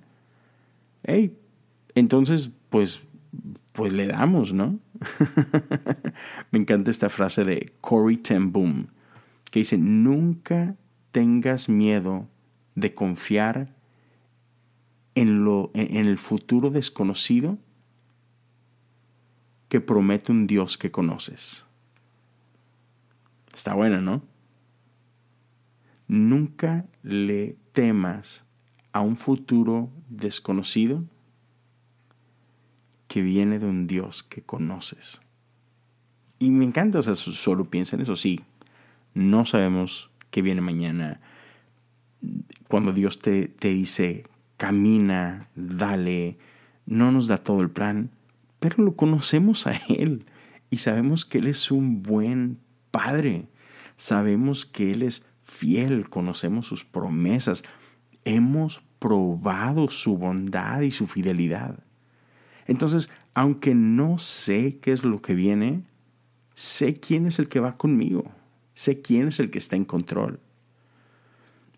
Hey, 1.04 1.38
entonces, 1.96 2.50
pues, 2.70 3.02
pues 3.74 3.94
le 3.94 4.08
damos, 4.08 4.54
¿no? 4.54 4.80
Me 6.52 6.60
encanta 6.60 6.92
esta 6.92 7.10
frase 7.10 7.44
de 7.44 7.74
Corey 7.82 8.18
Ten 8.18 8.52
Boom, 8.52 8.88
que 9.52 9.60
dice, 9.60 9.78
nunca 9.78 10.76
tengas 11.12 11.70
miedo 11.70 12.28
de 12.76 12.94
confiar 12.94 13.76
en, 15.16 15.44
lo, 15.44 15.72
en 15.74 16.06
el 16.06 16.18
futuro 16.18 16.70
desconocido 16.70 17.58
que 19.68 19.82
promete 19.82 20.32
un 20.32 20.48
Dios 20.48 20.78
que 20.78 20.92
conoces. 20.92 21.66
Está 23.54 23.74
buena, 23.74 24.02
¿no? 24.02 24.24
Nunca 26.08 26.86
le 27.04 27.56
temas 27.72 28.46
a 28.92 29.02
un 29.02 29.16
futuro 29.16 29.92
desconocido 30.10 31.04
que 33.10 33.22
viene 33.22 33.60
de 33.60 33.66
un 33.66 33.88
Dios 33.88 34.24
que 34.24 34.44
conoces. 34.44 35.22
Y 36.38 36.52
me 36.52 36.64
encanta, 36.64 37.00
o 37.00 37.02
sea, 37.02 37.16
solo 37.16 37.66
piensa 37.66 37.98
en 37.98 38.04
eso. 38.04 38.16
Sí, 38.16 38.40
no 39.14 39.46
sabemos 39.46 40.10
qué 40.30 40.42
viene 40.42 40.62
mañana. 40.62 41.20
Cuando 42.70 42.94
Dios 42.94 43.20
te, 43.20 43.48
te 43.50 43.70
dice, 43.70 44.26
camina, 44.56 45.50
dale, 45.56 46.38
no 46.86 47.12
nos 47.12 47.28
da 47.28 47.40
todo 47.40 47.62
el 47.62 47.72
plan, 47.72 48.12
pero 48.60 48.84
lo 48.84 48.96
conocemos 48.96 49.68
a 49.68 49.74
Él 49.90 50.24
y 50.70 50.78
sabemos 50.78 51.26
que 51.26 51.40
Él 51.40 51.48
es 51.48 51.72
un 51.72 52.04
buen 52.04 52.60
Padre. 52.92 53.48
Sabemos 53.98 54.66
que 54.66 54.92
Él 54.92 55.02
es 55.02 55.26
fiel, 55.42 56.10
conocemos 56.10 56.68
sus 56.68 56.86
promesas, 56.86 57.64
hemos 58.24 58.82
probado 59.00 59.90
su 59.90 60.18
bondad 60.18 60.82
y 60.82 60.92
su 60.92 61.08
fidelidad. 61.08 61.80
Entonces, 62.70 63.10
aunque 63.34 63.74
no 63.74 64.20
sé 64.20 64.78
qué 64.80 64.92
es 64.92 65.04
lo 65.04 65.24
que 65.24 65.34
viene, 65.34 65.82
sé 66.54 66.94
quién 66.94 67.26
es 67.26 67.40
el 67.40 67.50
que 67.50 67.60
va 67.60 67.78
conmigo, 67.78 68.32
sé 68.76 69.02
quién 69.02 69.28
es 69.28 69.40
el 69.40 69.50
que 69.50 69.58
está 69.58 69.76
en 69.76 69.86
control. 69.86 70.40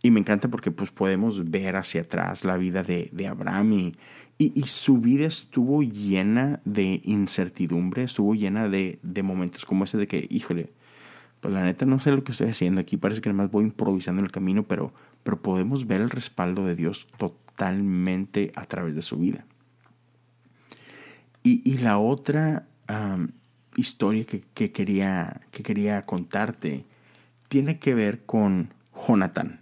Y 0.04 0.12
me 0.12 0.20
encanta 0.20 0.50
porque 0.50 0.70
pues, 0.70 0.92
podemos 0.92 1.50
ver 1.50 1.78
hacia 1.78 2.02
atrás 2.02 2.44
la 2.44 2.58
vida 2.58 2.84
de, 2.84 3.10
Abraham 3.26 3.72
y, 3.72 3.96
y, 4.38 4.64
su 4.64 4.98
vida 4.98 5.26
estuvo 5.28 5.82
llena 5.82 6.60
de 6.66 7.00
incertidumbre, 7.06 8.04
estuvo 8.04 8.36
llena 8.36 8.68
de, 8.68 9.00
de, 9.02 9.24
momentos 9.24 9.66
como 9.66 9.86
ese 9.86 9.98
de 9.98 10.08
que, 10.08 10.28
híjole, 10.30 10.74
pues 11.40 11.54
la 11.54 11.64
neta 11.64 11.86
no 11.86 12.02
sé 12.02 12.12
lo 12.12 12.26
que 12.26 12.34
estoy 12.34 12.50
haciendo 12.50 12.82
aquí, 12.82 12.98
parece 12.98 13.22
que 13.22 13.30
además 13.30 13.50
voy 13.50 13.64
improvisando 13.64 14.20
en 14.20 14.26
el 14.26 14.32
camino, 14.32 14.64
pero, 14.64 14.94
pero 15.24 15.42
podemos 15.42 15.88
ver 15.88 16.02
el 16.02 16.10
respaldo 16.10 16.64
de 16.64 16.76
Dios 16.76 17.08
totalmente 17.18 18.52
a 18.56 18.66
través 18.66 18.94
de 18.94 19.02
su 19.02 19.16
vida. 19.16 19.46
Y, 21.44 21.78
la 21.80 21.98
otra 21.98 22.68
historia 23.76 24.26
que, 24.26 24.44
que, 24.54 24.72
quería, 24.72 25.42
que 25.52 25.64
quería 25.64 26.06
contarte 26.06 26.86
tiene 27.48 27.80
que 27.80 27.96
ver 27.96 28.26
con 28.26 28.74
Jonatán. 29.08 29.62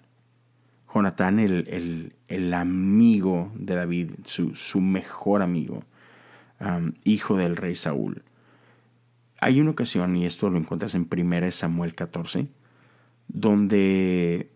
Jonatán, 0.93 1.39
el, 1.39 2.13
el, 2.27 2.53
amigo 2.53 3.51
de 3.55 3.75
David, 3.75 4.11
su, 4.25 4.55
su 4.55 4.81
mejor 4.81 5.41
amigo, 5.41 5.83
hijo 7.03 7.37
del 7.37 7.55
rey 7.55 7.75
Saúl. 7.75 8.23
Hay 9.39 9.61
una 9.61 9.71
ocasión, 9.71 10.15
y 10.15 10.25
esto 10.25 10.49
lo 10.49 10.57
encuentras 10.57 10.95
en 10.95 11.07
1 11.09 11.51
Samuel 11.51 11.95
14, 11.95 12.47
donde 13.27 14.49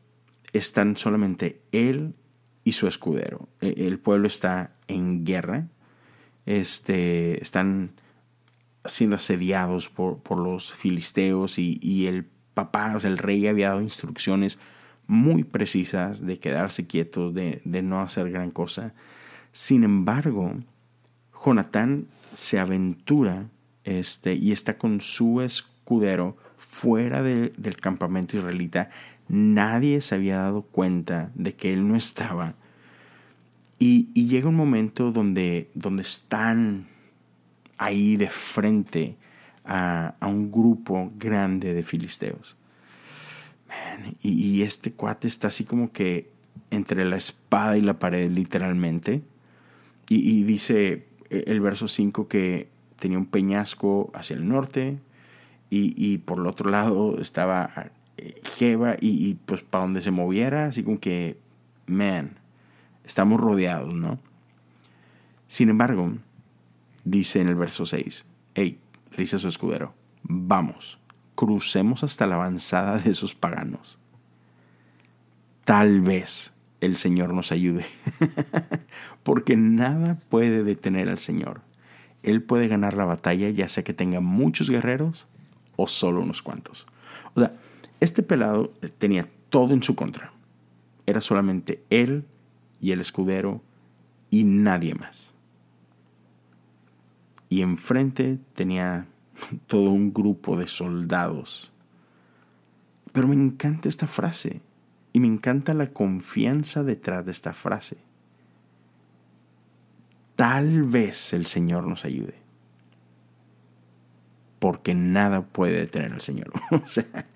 están 0.51 0.97
solamente 0.97 1.61
él 1.71 2.15
y 2.63 2.73
su 2.73 2.87
escudero. 2.87 3.47
E, 3.61 3.87
el 3.87 3.99
pueblo 3.99 4.27
está 4.27 4.73
en 4.87 5.23
guerra, 5.23 5.67
este, 6.45 7.41
están 7.41 7.91
siendo 8.85 9.15
asediados 9.15 9.89
por, 9.89 10.19
por 10.19 10.39
los 10.39 10.73
filisteos 10.73 11.57
y, 11.57 11.79
y, 11.81 12.07
el 12.07 12.25
papá, 12.53 12.95
o 12.95 12.99
sea, 12.99 13.09
el 13.09 13.17
rey 13.17 13.47
había 13.47 13.69
dado 13.69 13.81
instrucciones 13.81 14.59
muy 15.07 15.43
precisas 15.43 16.25
de 16.25 16.39
quedarse 16.39 16.87
quietos, 16.87 17.33
de, 17.33 17.61
no 17.65 18.01
hacer 18.01 18.29
gran 18.31 18.51
cosa. 18.51 18.93
Sin 19.51 19.83
embargo, 19.83 20.53
Jonatán 21.45 22.07
se 22.33 22.59
aventura 22.59 23.47
este, 23.83 24.33
y 24.33 24.51
está 24.51 24.77
con 24.77 25.01
su 25.01 25.41
escudero 25.41 26.37
fuera 26.57 27.21
del 27.21 27.77
campamento 27.77 28.37
israelita. 28.37 28.89
Nadie 29.27 30.01
se 30.01 30.15
había 30.15 30.37
dado 30.37 30.63
cuenta 30.63 31.31
de 31.35 31.53
que 31.53 31.73
él 31.73 31.87
no 31.87 31.95
estaba. 31.95 32.55
Y, 33.85 34.27
llega 34.27 34.47
un 34.47 34.55
momento 34.55 35.11
donde, 35.11 35.69
donde 35.73 36.03
están 36.03 36.87
ahí 37.77 38.15
de 38.15 38.29
frente 38.29 39.17
a, 39.65 40.15
un 40.21 40.49
grupo 40.49 41.11
grande 41.17 41.73
de 41.73 41.83
filisteos 41.83 42.55
y, 44.21 44.61
este 44.61 44.93
cuate 44.93 45.27
está 45.27 45.49
así 45.49 45.65
como 45.65 45.91
que 45.91 46.31
entre 46.69 47.03
la 47.03 47.17
espada 47.17 47.75
y 47.75 47.81
la 47.81 47.99
pared, 47.99 48.31
literalmente. 48.31 49.21
Y, 50.07 50.43
dice 50.43 51.05
e, 51.29 51.43
el 51.47 51.59
verso 51.59 51.89
5 51.89 52.29
que 52.29 52.69
tenía 52.99 53.17
un 53.17 53.25
peñasco 53.25 54.11
hacia 54.13 54.37
el 54.37 54.47
norte 54.47 54.99
y, 55.69 56.19
por 56.19 56.39
el 56.39 56.47
otro 56.47 56.69
lado 56.69 57.19
estaba 57.19 57.91
eh, 58.15 58.41
Jeba 58.45 58.95
y, 59.01 59.27
y 59.27 59.33
pues 59.33 59.61
para 59.61 59.83
donde 59.83 60.01
se 60.01 60.11
moviera, 60.11 60.67
así 60.67 60.83
como 60.83 61.01
que, 61.01 61.37
man, 61.85 62.37
estamos 63.03 63.39
rodeados, 63.39 63.93
¿no? 63.93 64.19
Sin 65.47 65.69
embargo, 65.69 66.13
dice 67.03 67.41
en 67.41 67.47
el 67.47 67.55
verso 67.55 67.85
6, 67.85 68.25
hey, 68.55 68.79
le 69.11 69.17
dice 69.17 69.35
a 69.35 69.39
su 69.39 69.47
escudero, 69.47 69.93
vamos 70.23 70.99
crucemos 71.35 72.03
hasta 72.03 72.27
la 72.27 72.35
avanzada 72.35 72.97
de 72.97 73.11
esos 73.11 73.35
paganos. 73.35 73.97
Tal 75.65 76.01
vez 76.01 76.53
el 76.81 76.97
Señor 76.97 77.33
nos 77.33 77.51
ayude, 77.51 77.85
porque 79.23 79.55
nada 79.55 80.17
puede 80.29 80.63
detener 80.63 81.09
al 81.09 81.19
Señor. 81.19 81.61
Él 82.21 82.41
puede 82.41 82.67
ganar 82.67 82.95
la 82.95 83.05
batalla 83.05 83.49
ya 83.49 83.67
sea 83.67 83.83
que 83.83 83.93
tenga 83.93 84.19
muchos 84.19 84.69
guerreros 84.69 85.27
o 85.75 85.87
solo 85.87 86.21
unos 86.21 86.41
cuantos. 86.41 86.87
O 87.35 87.39
sea, 87.39 87.53
este 87.99 88.23
pelado 88.23 88.73
tenía 88.97 89.27
todo 89.49 89.73
en 89.73 89.83
su 89.83 89.95
contra. 89.95 90.31
Era 91.05 91.21
solamente 91.21 91.83
él 91.89 92.25
y 92.83 92.91
el 92.91 92.99
escudero 92.99 93.61
y 94.29 94.43
nadie 94.43 94.93
más. 94.93 95.29
Y 97.47 97.61
enfrente 97.61 98.39
tenía 98.53 99.07
todo 99.67 99.89
un 99.89 100.13
grupo 100.13 100.57
de 100.57 100.67
soldados. 100.67 101.71
Pero 103.13 103.29
me 103.29 103.35
encanta 103.35 103.87
esta 103.87 104.05
frase 104.05 104.59
y 105.13 105.21
me 105.21 105.27
encanta 105.27 105.73
la 105.73 105.91
confianza 105.91 106.83
detrás 106.83 107.23
de 107.23 107.31
esta 107.31 107.53
frase. 107.53 107.95
Tal 110.35 110.83
vez 110.83 111.31
el 111.31 111.45
Señor 111.45 111.87
nos 111.87 112.03
ayude. 112.03 112.35
Porque 114.59 114.93
nada 114.93 115.41
puede 115.41 115.79
detener 115.79 116.11
al 116.11 116.21
Señor. 116.21 116.51
o 116.71 116.85
sea, 116.85 117.27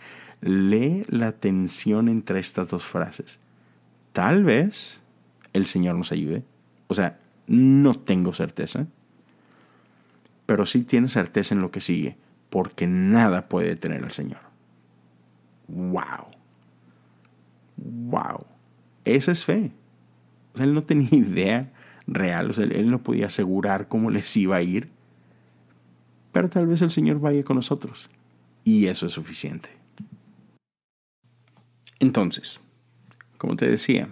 lee 0.41 1.05
la 1.07 1.31
tensión 1.31 2.09
entre 2.09 2.41
estas 2.41 2.67
dos 2.67 2.85
frases. 2.85 3.39
Tal 4.11 4.43
vez 4.43 4.99
el 5.57 5.65
Señor 5.65 5.95
nos 5.95 6.11
ayude. 6.11 6.43
O 6.87 6.93
sea, 6.93 7.19
no 7.47 7.93
tengo 7.95 8.33
certeza 8.33 8.87
pero 10.47 10.65
sí 10.65 10.83
tienes 10.83 11.11
certeza 11.11 11.53
en 11.53 11.61
lo 11.61 11.69
que 11.69 11.81
sigue, 11.81 12.17
porque 12.49 12.87
nada 12.87 13.49
puede 13.49 13.67
detener 13.67 14.03
al 14.03 14.13
Señor. 14.13 14.39
¡Wow! 15.67 16.31
¡Wow! 17.75 18.45
Esa 19.03 19.33
es 19.33 19.45
fe. 19.45 19.71
O 20.53 20.57
sea, 20.57 20.65
él 20.65 20.73
no 20.73 20.81
tenía 20.81 21.09
idea 21.11 21.71
real, 22.07 22.49
o 22.49 22.53
sea, 22.53 22.65
él 22.65 22.89
no 22.89 23.03
podía 23.03 23.27
asegurar 23.27 23.89
cómo 23.89 24.09
les 24.09 24.35
iba 24.37 24.55
a 24.55 24.61
ir, 24.61 24.89
pero 26.31 26.49
tal 26.49 26.65
vez 26.65 26.81
el 26.81 26.91
Señor 26.91 27.19
vaya 27.19 27.43
con 27.43 27.57
nosotros, 27.57 28.09
y 28.63 28.85
eso 28.87 29.05
es 29.07 29.11
suficiente. 29.11 29.69
Entonces, 31.99 32.61
como 33.37 33.57
te 33.57 33.67
decía, 33.67 34.07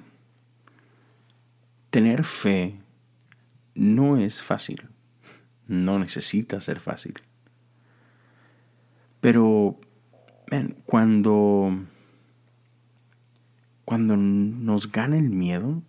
tener 1.96 2.26
fe 2.26 2.76
no 3.74 4.18
es 4.18 4.44
fácil 4.44 4.90
no 5.68 6.00
necesita 6.00 6.62
ser 6.62 6.80
fácil. 6.80 7.16
Pero 9.22 9.80
cuando, 10.86 11.72
cuando 13.84 14.18
nos 14.18 14.92
gana 14.92 15.18
el 15.18 15.30
miedo, 15.30 15.82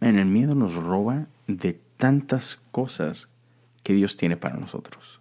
el 0.00 0.24
miedo 0.26 0.54
nos 0.54 0.74
roba 0.74 1.26
de 1.46 1.74
tantas 1.96 2.60
cosas 2.70 3.30
que 3.82 3.94
Dios 3.94 4.16
tiene 4.16 4.36
para 4.36 4.56
nosotros. 4.56 5.20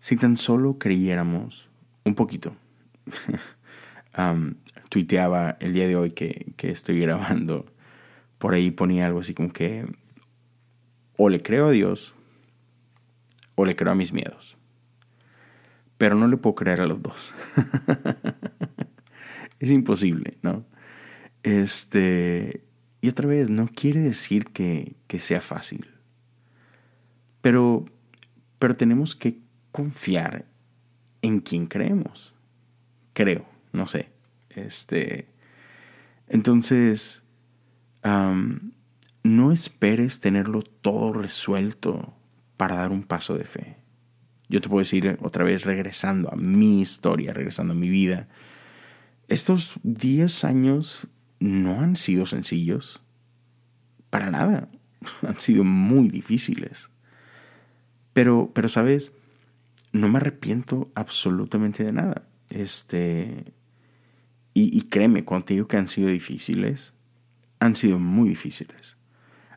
Si 0.00 0.16
tan 0.16 0.36
solo 0.36 0.78
creyéramos 0.78 1.68
un 2.04 2.16
poquito, 2.16 2.56
tuiteaba 4.88 5.56
el 5.60 5.72
día 5.72 5.86
de 5.86 5.96
hoy 5.96 6.10
que, 6.10 6.52
que 6.56 6.70
estoy 6.70 7.00
grabando, 7.00 7.66
por 8.38 8.54
ahí 8.54 8.70
ponía 8.70 9.06
algo 9.06 9.20
así 9.20 9.34
como 9.34 9.52
que 9.52 9.86
o 11.16 11.28
le 11.28 11.40
creo 11.40 11.68
a 11.68 11.70
Dios 11.70 12.14
o 13.54 13.64
le 13.64 13.76
creo 13.76 13.92
a 13.92 13.96
mis 13.96 14.12
miedos. 14.12 14.58
Pero 15.98 16.16
no 16.16 16.26
le 16.26 16.36
puedo 16.36 16.56
creer 16.56 16.80
a 16.80 16.86
los 16.86 17.00
dos. 17.00 17.34
es 19.60 19.70
imposible, 19.70 20.38
¿no? 20.42 20.66
Este, 21.42 22.64
y 23.00 23.08
otra 23.08 23.28
vez, 23.28 23.48
no 23.48 23.68
quiere 23.68 24.00
decir 24.00 24.46
que, 24.46 24.96
que 25.06 25.20
sea 25.20 25.40
fácil. 25.40 25.90
Pero, 27.40 27.84
pero 28.58 28.76
tenemos 28.76 29.14
que 29.14 29.38
confiar 29.70 30.46
en 31.20 31.40
quien 31.40 31.66
creemos. 31.66 32.34
Creo, 33.12 33.46
no 33.72 33.86
sé. 33.86 34.11
Este, 34.56 35.28
entonces, 36.28 37.22
no 38.02 39.52
esperes 39.52 40.20
tenerlo 40.20 40.62
todo 40.62 41.12
resuelto 41.12 42.14
para 42.56 42.76
dar 42.76 42.90
un 42.90 43.02
paso 43.02 43.36
de 43.36 43.44
fe. 43.44 43.76
Yo 44.48 44.60
te 44.60 44.68
puedo 44.68 44.80
decir 44.80 45.16
otra 45.22 45.44
vez, 45.44 45.64
regresando 45.64 46.30
a 46.32 46.36
mi 46.36 46.80
historia, 46.80 47.32
regresando 47.32 47.72
a 47.72 47.76
mi 47.76 47.88
vida, 47.88 48.28
estos 49.28 49.80
10 49.82 50.44
años 50.44 51.06
no 51.40 51.80
han 51.80 51.96
sido 51.96 52.26
sencillos. 52.26 53.02
Para 54.10 54.30
nada. 54.30 54.68
Han 55.26 55.40
sido 55.40 55.64
muy 55.64 56.08
difíciles. 56.08 56.90
Pero, 58.12 58.50
pero, 58.54 58.68
¿sabes? 58.68 59.14
No 59.92 60.08
me 60.08 60.18
arrepiento 60.18 60.92
absolutamente 60.94 61.82
de 61.82 61.92
nada. 61.92 62.28
Este. 62.50 63.54
Y, 64.54 64.82
créeme, 64.82 65.24
cuando 65.24 65.46
te 65.46 65.54
digo 65.54 65.66
que 65.66 65.78
han 65.78 65.88
sido 65.88 66.08
difíciles, 66.08 66.92
han 67.58 67.74
sido 67.74 67.98
muy 67.98 68.28
difíciles. 68.28 68.96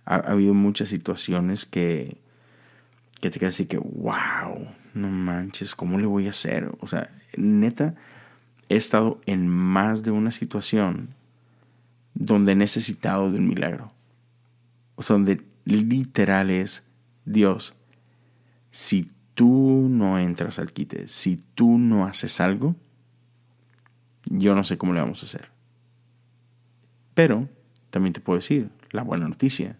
Ha, 0.06 0.16
habido 0.16 0.54
muchas 0.54 0.88
situaciones 0.88 1.66
que, 1.66 2.18
que 3.20 3.30
te 3.30 3.40
quedas 3.40 3.56
así 3.56 3.66
que, 3.66 3.78
wow, 3.78 4.70
no 4.94 5.10
manches, 5.10 5.76
¿cómo 5.76 6.00
le 6.00 6.06
voy 6.06 6.28
a 6.28 6.30
hacer? 6.30 6.72
O 6.80 6.88
sea, 6.88 7.10
neta, 7.36 7.96
he 8.70 8.78
estado 8.78 9.20
en 9.26 9.50
más 9.50 10.04
de 10.04 10.12
una 10.12 10.32
situación 10.32 11.10
donde 12.14 12.54
he 12.54 12.56
necesitado 12.56 13.30
de 13.32 13.40
un 13.40 13.50
milagro. 13.50 13.92
O 14.96 15.04
sea, 15.04 15.16
donde 15.16 15.42
literal 15.66 16.50
es, 16.50 16.84
Dios, 17.26 17.74
si 18.72 19.12
tú 19.34 19.88
no 19.90 20.18
entras 20.18 20.60
al 20.60 20.72
quite, 20.72 21.08
si 21.08 21.38
tú 21.54 21.78
no 21.78 22.06
haces 22.06 22.40
algo, 22.40 22.76
yo 24.30 24.56
no 24.56 24.64
sé 24.64 24.78
cómo 24.78 24.94
le 24.94 25.02
vamos 25.02 25.22
a 25.24 25.26
hacer. 25.26 25.50
Pero 27.14 27.50
también 27.90 28.14
te 28.14 28.22
puedo 28.22 28.38
decir, 28.38 28.70
la 28.92 29.04
buena 29.04 29.28
noticia 29.28 29.78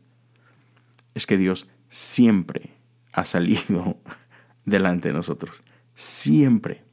es 1.14 1.26
que 1.26 1.38
Dios 1.38 1.68
siempre 1.90 2.74
ha 3.14 3.26
salido 3.26 3.98
delante 4.66 5.10
de 5.10 5.14
nosotros. 5.14 5.62
Siempre. 5.94 6.84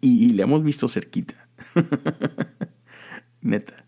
Y, 0.00 0.32
le 0.32 0.42
hemos 0.42 0.62
visto 0.62 0.88
cerquita. 0.88 1.48
Neta. 3.40 3.84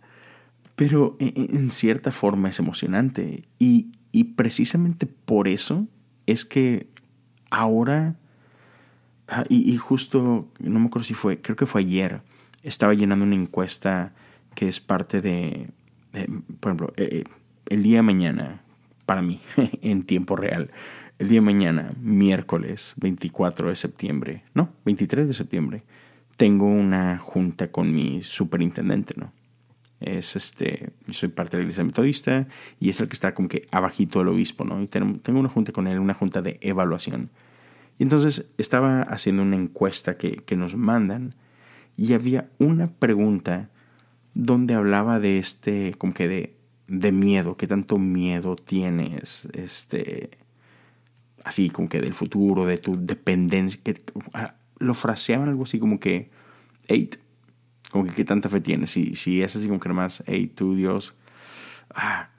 Pero 0.76 1.16
en, 1.20 1.70
cierta 1.70 2.12
forma 2.12 2.48
es 2.48 2.58
emocionante. 2.58 3.44
Y, 3.58 3.92
y 4.10 4.24
precisamente 4.24 5.06
por 5.06 5.48
eso 5.48 5.86
es 6.26 6.44
que 6.44 6.88
ahora, 7.50 8.16
ah, 9.28 9.44
y, 9.48 9.76
justo, 9.76 10.48
no 10.58 10.80
me 10.80 10.86
acuerdo 10.86 11.04
si 11.04 11.14
fue, 11.14 11.40
creo 11.40 11.56
que 11.56 11.66
fue 11.66 11.82
ayer, 11.82 12.22
estaba 12.62 12.94
llenando 12.94 13.24
una 13.24 13.34
encuesta 13.34 14.12
que 14.54 14.68
es 14.68 14.80
parte 14.80 15.20
de, 15.20 15.70
por 16.60 16.70
ejemplo, 16.70 16.92
eh, 16.96 17.08
eh, 17.12 17.24
el 17.68 17.82
día 17.82 17.98
de 17.98 18.02
mañana, 18.02 18.62
para 19.06 19.22
mí, 19.22 19.40
en 19.82 20.04
tiempo 20.04 20.36
real, 20.36 20.70
el 21.18 21.28
día 21.28 21.40
de 21.40 21.46
mañana, 21.46 21.92
miércoles 22.00 22.94
24 22.98 23.68
de 23.68 23.76
septiembre, 23.76 24.44
no, 24.54 24.72
23 24.84 25.26
de 25.26 25.34
septiembre, 25.34 25.82
tengo 26.36 26.66
una 26.66 27.18
junta 27.18 27.70
con 27.70 27.94
mi 27.94 28.22
superintendente, 28.22 29.14
¿no? 29.16 29.32
Es 30.00 30.34
este, 30.34 30.90
soy 31.10 31.28
parte 31.28 31.56
de 31.56 31.62
la 31.62 31.66
iglesia 31.66 31.84
metodista 31.84 32.48
y 32.80 32.88
es 32.88 32.98
el 32.98 33.06
que 33.06 33.14
está 33.14 33.34
como 33.34 33.48
que 33.48 33.68
abajito 33.70 34.18
del 34.18 34.28
obispo, 34.28 34.64
¿no? 34.64 34.82
Y 34.82 34.88
tengo 34.88 35.38
una 35.38 35.48
junta 35.48 35.70
con 35.70 35.86
él, 35.86 36.00
una 36.00 36.14
junta 36.14 36.42
de 36.42 36.58
evaluación. 36.60 37.30
Y 37.98 38.02
entonces 38.02 38.50
estaba 38.58 39.02
haciendo 39.02 39.42
una 39.42 39.54
encuesta 39.54 40.16
que, 40.16 40.36
que 40.38 40.56
nos 40.56 40.74
mandan 40.74 41.36
y 41.96 42.14
había 42.14 42.48
una 42.58 42.86
pregunta 42.86 43.70
donde 44.34 44.74
hablaba 44.74 45.20
de 45.20 45.38
este, 45.38 45.94
como 45.98 46.14
que 46.14 46.28
de, 46.28 46.56
de 46.88 47.12
miedo, 47.12 47.56
qué 47.56 47.66
tanto 47.66 47.98
miedo 47.98 48.56
tienes, 48.56 49.48
este, 49.52 50.30
así 51.44 51.70
como 51.70 51.88
que 51.88 52.00
del 52.00 52.14
futuro, 52.14 52.66
de 52.66 52.78
tu 52.78 52.96
dependencia, 52.98 53.80
que, 53.82 53.96
ah, 54.34 54.54
lo 54.78 54.94
fraseaban 54.94 55.48
algo 55.48 55.64
así 55.64 55.78
como 55.78 56.00
que, 56.00 56.30
hey, 56.88 57.10
como 57.90 58.04
que 58.04 58.12
qué 58.12 58.24
tanta 58.24 58.48
fe 58.48 58.60
tienes, 58.60 58.90
si, 58.90 59.14
si 59.14 59.42
es 59.42 59.54
así 59.54 59.66
como 59.66 59.80
que 59.80 59.88
más, 59.90 60.24
hey, 60.26 60.50
tú 60.54 60.74
Dios, 60.74 61.14
ah, 61.94 62.30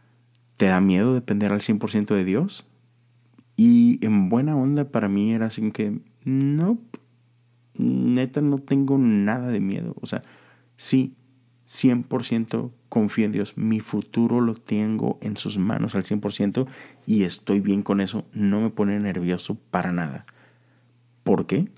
¿te 0.57 0.65
da 0.65 0.79
miedo 0.81 1.13
depender 1.13 1.51
al 1.51 1.61
100% 1.61 2.15
de 2.15 2.25
Dios? 2.25 2.65
Y 3.55 4.03
en 4.03 4.29
buena 4.29 4.55
onda 4.55 4.89
para 4.89 5.07
mí 5.07 5.33
era 5.33 5.47
así 5.47 5.61
como 5.61 5.73
que, 5.73 5.99
no, 6.25 6.79
neta 7.75 8.41
no 8.41 8.57
tengo 8.57 8.97
nada 8.97 9.49
de 9.49 9.59
miedo, 9.59 9.95
o 10.01 10.07
sea, 10.07 10.21
sí, 10.77 11.15
100% 11.67 12.71
confío 12.89 13.25
en 13.25 13.31
Dios. 13.31 13.57
Mi 13.57 13.79
futuro 13.79 14.41
lo 14.41 14.53
tengo 14.53 15.17
en 15.21 15.37
sus 15.37 15.57
manos 15.57 15.95
al 15.95 16.03
100% 16.03 16.67
y 17.05 17.23
estoy 17.23 17.59
bien 17.59 17.81
con 17.81 18.01
eso. 18.01 18.25
No 18.33 18.61
me 18.61 18.69
pone 18.69 18.99
nervioso 18.99 19.55
para 19.71 19.91
nada. 19.91 20.25
¿Por 21.23 21.47
qué? 21.47 21.69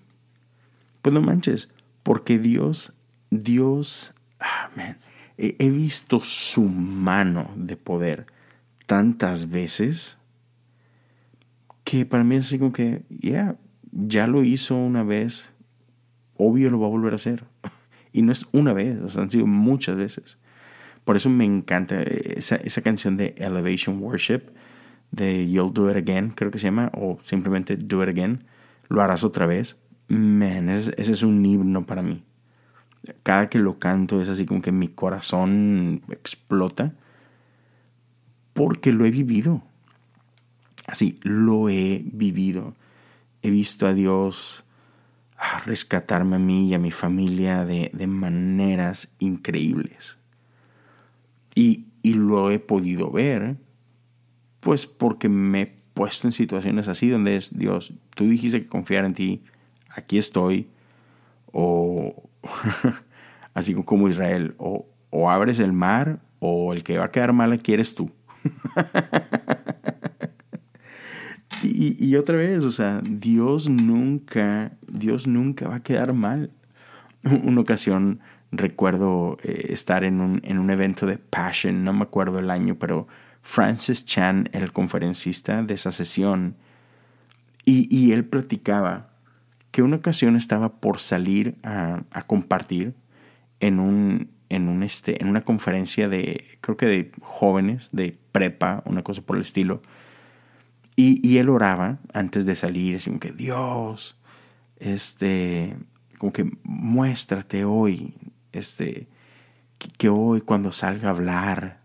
Pues 1.01 1.13
no 1.13 1.21
manches, 1.21 1.71
porque 2.03 2.39
Dios, 2.39 2.93
Dios, 3.29 4.13
ah, 4.39 4.69
he, 5.37 5.69
visto 5.69 6.19
su 6.21 6.63
mano 6.63 7.49
de 7.55 7.77
poder 7.77 8.25
tantas 8.87 9.49
veces 9.49 10.17
que 11.83 12.05
para 12.05 12.23
mí 12.23 12.35
es 12.35 12.47
así 12.47 12.57
como 12.57 12.73
que, 12.73 13.03
ya, 13.09 13.55
ya 13.91 14.25
lo 14.25 14.43
hizo 14.43 14.75
una 14.75 15.03
vez, 15.03 15.47
obvio 16.37 16.69
lo 16.69 16.79
va 16.79 16.87
a 16.87 16.89
volver 16.89 17.13
a 17.13 17.17
hacer. 17.17 17.43
Y 18.11 18.21
no 18.21 18.31
es 18.31 18.45
una 18.53 18.71
vez, 18.71 18.97
o 19.01 19.09
sea, 19.09 19.23
han 19.23 19.29
sido 19.29 19.45
muchas 19.45 19.97
veces. 19.97 20.37
Por 21.03 21.17
eso 21.17 21.29
me 21.29 21.43
encanta 21.43 22.01
esa, 22.01 22.55
esa 22.55 22.81
canción 22.81 23.17
de 23.17 23.35
Elevation 23.37 24.01
Worship, 24.01 24.41
de 25.11 25.49
You'll 25.49 25.73
Do 25.73 25.91
It 25.91 25.97
Again, 25.97 26.29
creo 26.29 26.49
que 26.49 26.57
se 26.57 26.67
llama, 26.67 26.91
o 26.93 27.19
simplemente 27.21 27.75
Do 27.75 28.03
It 28.03 28.09
Again, 28.09 28.45
lo 28.87 29.01
harás 29.01 29.25
otra 29.25 29.45
vez. 29.45 29.81
Man, 30.07 30.69
ese, 30.69 30.93
ese 30.97 31.11
es 31.11 31.23
un 31.23 31.45
himno 31.45 31.85
para 31.85 32.01
mí. 32.01 32.23
Cada 33.23 33.49
que 33.49 33.59
lo 33.59 33.79
canto 33.79 34.21
es 34.21 34.29
así 34.29 34.45
como 34.45 34.61
que 34.61 34.71
mi 34.71 34.87
corazón 34.87 36.01
explota, 36.09 36.93
porque 38.53 38.91
lo 38.91 39.05
he 39.05 39.11
vivido. 39.11 39.61
Así, 40.87 41.19
lo 41.21 41.69
he 41.69 42.03
vivido. 42.05 42.75
He 43.41 43.49
visto 43.49 43.87
a 43.87 43.93
Dios 43.93 44.64
a 45.37 45.59
rescatarme 45.59 46.37
a 46.37 46.39
mí 46.39 46.69
y 46.69 46.73
a 46.73 46.79
mi 46.79 46.91
familia 46.91 47.65
de, 47.65 47.89
maneras 48.07 49.13
increíbles. 49.19 50.17
Y, 51.53 51.85
y, 52.03 52.13
lo 52.13 52.51
he 52.51 52.59
podido 52.59 53.11
ver, 53.11 53.57
pues 54.59 54.85
porque 54.85 55.29
me 55.29 55.61
he 55.61 55.75
puesto 55.93 56.27
en 56.27 56.31
situaciones 56.31 56.87
así 56.87 57.09
donde 57.09 57.37
es, 57.37 57.57
Dios, 57.57 57.93
tú 58.15 58.27
dijiste 58.27 58.61
que 58.61 58.67
confiar 58.67 59.05
en 59.05 59.13
ti, 59.13 59.43
aquí 59.95 60.17
estoy, 60.17 60.67
o 61.51 62.29
así 63.53 63.73
como 63.73 64.09
Israel, 64.09 64.55
o, 64.57 64.85
o 65.09 65.29
abres 65.29 65.59
el 65.59 65.73
mar, 65.73 66.19
o 66.39 66.73
el 66.73 66.83
que 66.83 66.97
va 66.97 67.05
a 67.05 67.11
quedar 67.11 67.33
mal 67.33 67.51
aquí 67.53 67.73
eres 67.73 67.95
tú. 67.95 68.11
Y, 71.65 72.15
otra 72.15 72.37
vez, 72.37 72.63
o 72.63 72.71
sea, 72.71 73.01
Dios 73.03 73.69
nunca, 73.69 74.71
Dios 74.87 75.27
nunca 75.27 75.67
va 75.67 75.75
a 75.77 75.83
quedar 75.83 76.13
mal. 76.13 76.51
Una 77.23 77.61
ocasión 77.61 78.19
recuerdo 78.51 79.37
eh, 79.43 79.67
estar 79.69 80.03
en 80.03 80.21
un, 80.21 80.41
en 80.43 80.59
un 80.59 80.69
evento 80.69 81.05
de 81.05 81.17
Passion, 81.17 81.83
no 81.83 81.93
me 81.93 82.03
acuerdo 82.03 82.39
el 82.39 82.49
año, 82.49 82.75
pero 82.79 83.07
Francis 83.41 84.05
Chan, 84.05 84.49
el 84.53 84.71
conferencista 84.71 85.61
de 85.63 85.73
esa 85.73 85.91
sesión, 85.91 86.55
y, 87.65 87.87
y 87.95 88.11
él 88.11 88.25
platicaba 88.25 89.09
que 89.71 89.81
una 89.81 89.97
ocasión 89.97 90.35
estaba 90.35 90.75
por 90.79 90.99
salir 90.99 91.55
a, 91.63 92.03
a 92.11 92.21
compartir 92.21 92.93
en 93.59 93.79
un, 93.79 94.29
en 94.49 94.69
un 94.69 94.83
este, 94.83 95.21
en 95.21 95.29
una 95.29 95.41
conferencia 95.41 96.07
de, 96.07 96.45
creo 96.61 96.77
que 96.77 96.85
de 96.85 97.11
jóvenes, 97.21 97.89
de 97.91 98.17
prepa, 98.31 98.83
una 98.85 99.03
cosa 99.03 99.21
por 99.21 99.35
el 99.35 99.41
estilo, 99.41 99.81
y, 100.95 101.37
él 101.37 101.49
oraba 101.49 101.99
antes 102.13 102.45
de 102.45 102.55
salir, 102.55 102.95
así 102.95 103.09
como 103.09 103.19
que 103.19 103.31
Dios, 103.31 104.17
este, 104.77 105.75
como 106.17 106.31
que 106.31 106.49
muéstrate 106.63 107.65
hoy, 107.65 108.15
este, 108.53 109.09
que, 109.97 110.09
hoy 110.09 110.39
cuando 110.39 110.71
salga 110.71 111.09
a 111.09 111.11
hablar, 111.11 111.81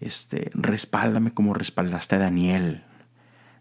este, 0.00 0.50
respáldame 0.54 1.32
como 1.32 1.52
respaldaste 1.52 2.16
a 2.16 2.18
Daniel, 2.18 2.84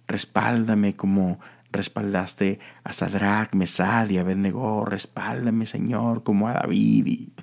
respáldame 0.08 0.95
como 0.95 1.39
respaldaste 1.71 2.60
a 2.86 2.93
Sadrach, 2.93 3.54
Mesad 3.56 4.10
y 4.10 4.19
Abednego, 4.19 4.86
respáldame 4.86 5.65
Señor 5.65 6.23
como 6.23 6.47
a 6.47 6.54
David. 6.54 7.08
Y 7.08 7.34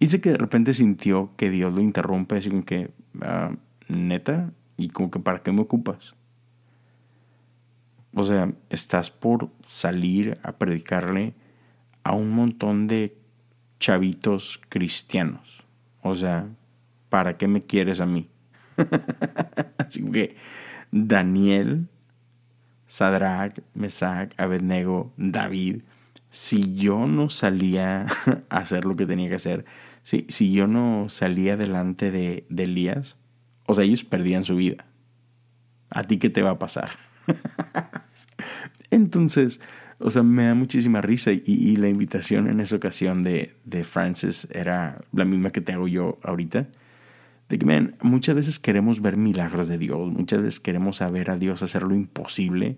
dice 0.00 0.22
que 0.22 0.30
de 0.30 0.38
repente 0.38 0.72
sintió 0.72 1.32
que 1.36 1.50
Dios 1.50 1.72
lo 1.74 1.82
interrumpe, 1.82 2.38
así 2.38 2.48
como 2.48 2.64
que, 2.64 2.90
ah, 3.20 3.52
neta, 3.88 4.52
y 4.78 4.88
como 4.88 5.10
que 5.10 5.20
¿para 5.20 5.42
qué 5.42 5.52
me 5.52 5.60
ocupas? 5.60 6.14
O 8.18 8.22
sea, 8.22 8.50
estás 8.70 9.10
por 9.10 9.50
salir 9.62 10.38
a 10.42 10.52
predicarle 10.52 11.34
a 12.02 12.12
un 12.12 12.30
montón 12.30 12.86
de 12.86 13.14
chavitos 13.78 14.58
cristianos. 14.70 15.64
O 16.00 16.14
sea, 16.14 16.48
¿para 17.10 17.36
qué 17.36 17.46
me 17.46 17.60
quieres 17.60 18.00
a 18.00 18.06
mí? 18.06 18.30
Así 19.76 20.02
que 20.10 20.34
Daniel, 20.90 21.88
Sadrach, 22.86 23.58
Mesach, 23.74 24.32
Abednego, 24.38 25.12
David, 25.18 25.82
si 26.30 26.74
yo 26.74 27.06
no 27.06 27.28
salía 27.28 28.06
a 28.48 28.56
hacer 28.56 28.86
lo 28.86 28.96
que 28.96 29.04
tenía 29.04 29.28
que 29.28 29.34
hacer, 29.34 29.66
si, 30.04 30.24
si 30.30 30.52
yo 30.52 30.66
no 30.66 31.10
salía 31.10 31.58
delante 31.58 32.10
de, 32.10 32.46
de 32.48 32.64
Elías, 32.64 33.18
o 33.66 33.74
sea, 33.74 33.84
ellos 33.84 34.04
perdían 34.04 34.46
su 34.46 34.56
vida. 34.56 34.86
¿A 35.90 36.02
ti 36.04 36.16
qué 36.16 36.30
te 36.30 36.40
va 36.40 36.52
a 36.52 36.58
pasar? 36.58 36.88
Entonces, 38.90 39.60
o 39.98 40.10
sea, 40.10 40.22
me 40.22 40.44
da 40.44 40.54
muchísima 40.54 41.00
risa 41.00 41.32
y, 41.32 41.76
la 41.76 41.88
invitación 41.88 42.48
en 42.48 42.60
esa 42.60 42.76
ocasión 42.76 43.22
de, 43.22 43.56
de, 43.64 43.84
Francis 43.84 44.46
era 44.52 45.00
la 45.12 45.24
misma 45.24 45.50
que 45.50 45.60
te 45.60 45.72
hago 45.72 45.88
yo 45.88 46.18
ahorita. 46.22 46.68
De 47.48 47.58
que, 47.58 47.64
man, 47.64 47.96
muchas 48.02 48.34
veces 48.34 48.58
queremos 48.58 49.00
ver 49.00 49.16
milagros 49.16 49.68
de 49.68 49.78
Dios, 49.78 50.12
muchas 50.12 50.42
veces 50.42 50.60
queremos 50.60 50.96
saber 50.96 51.30
a 51.30 51.36
Dios 51.36 51.62
hacer 51.62 51.82
lo 51.82 51.94
imposible, 51.94 52.76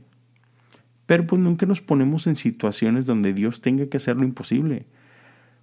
pero 1.07 1.27
pues 1.27 1.41
nunca 1.41 1.65
nos 1.65 1.81
ponemos 1.81 2.27
en 2.27 2.37
situaciones 2.37 3.07
donde 3.07 3.33
Dios 3.33 3.63
tenga 3.63 3.87
que 3.87 3.97
hacer 3.97 4.17
lo 4.17 4.25
imposible, 4.25 4.85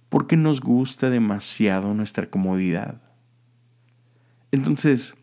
porque 0.08 0.36
nos 0.36 0.60
gusta 0.60 1.08
demasiado 1.08 1.94
nuestra 1.94 2.28
comodidad. 2.28 3.00
Entonces, 4.50 5.14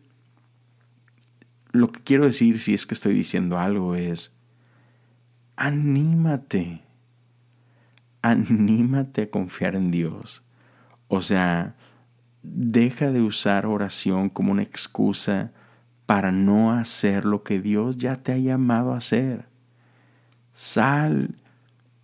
lo 1.72 1.92
que 1.92 2.00
quiero 2.00 2.24
decir, 2.24 2.60
si 2.60 2.72
es 2.72 2.86
que 2.86 2.94
estoy 2.94 3.12
diciendo 3.14 3.58
algo, 3.58 3.96
es, 3.96 4.34
anímate, 5.56 6.82
anímate 8.22 9.22
a 9.22 9.30
confiar 9.30 9.74
en 9.74 9.90
Dios. 9.90 10.44
O 11.08 11.22
sea, 11.22 11.74
deja 12.42 13.10
de 13.10 13.22
usar 13.22 13.66
oración 13.66 14.28
como 14.28 14.52
una 14.52 14.62
excusa 14.62 15.52
para 16.06 16.32
no 16.32 16.72
hacer 16.72 17.24
lo 17.24 17.42
que 17.42 17.60
Dios 17.60 17.96
ya 17.96 18.16
te 18.16 18.32
ha 18.32 18.38
llamado 18.38 18.92
a 18.92 18.98
hacer. 18.98 19.46
Sal 20.54 21.34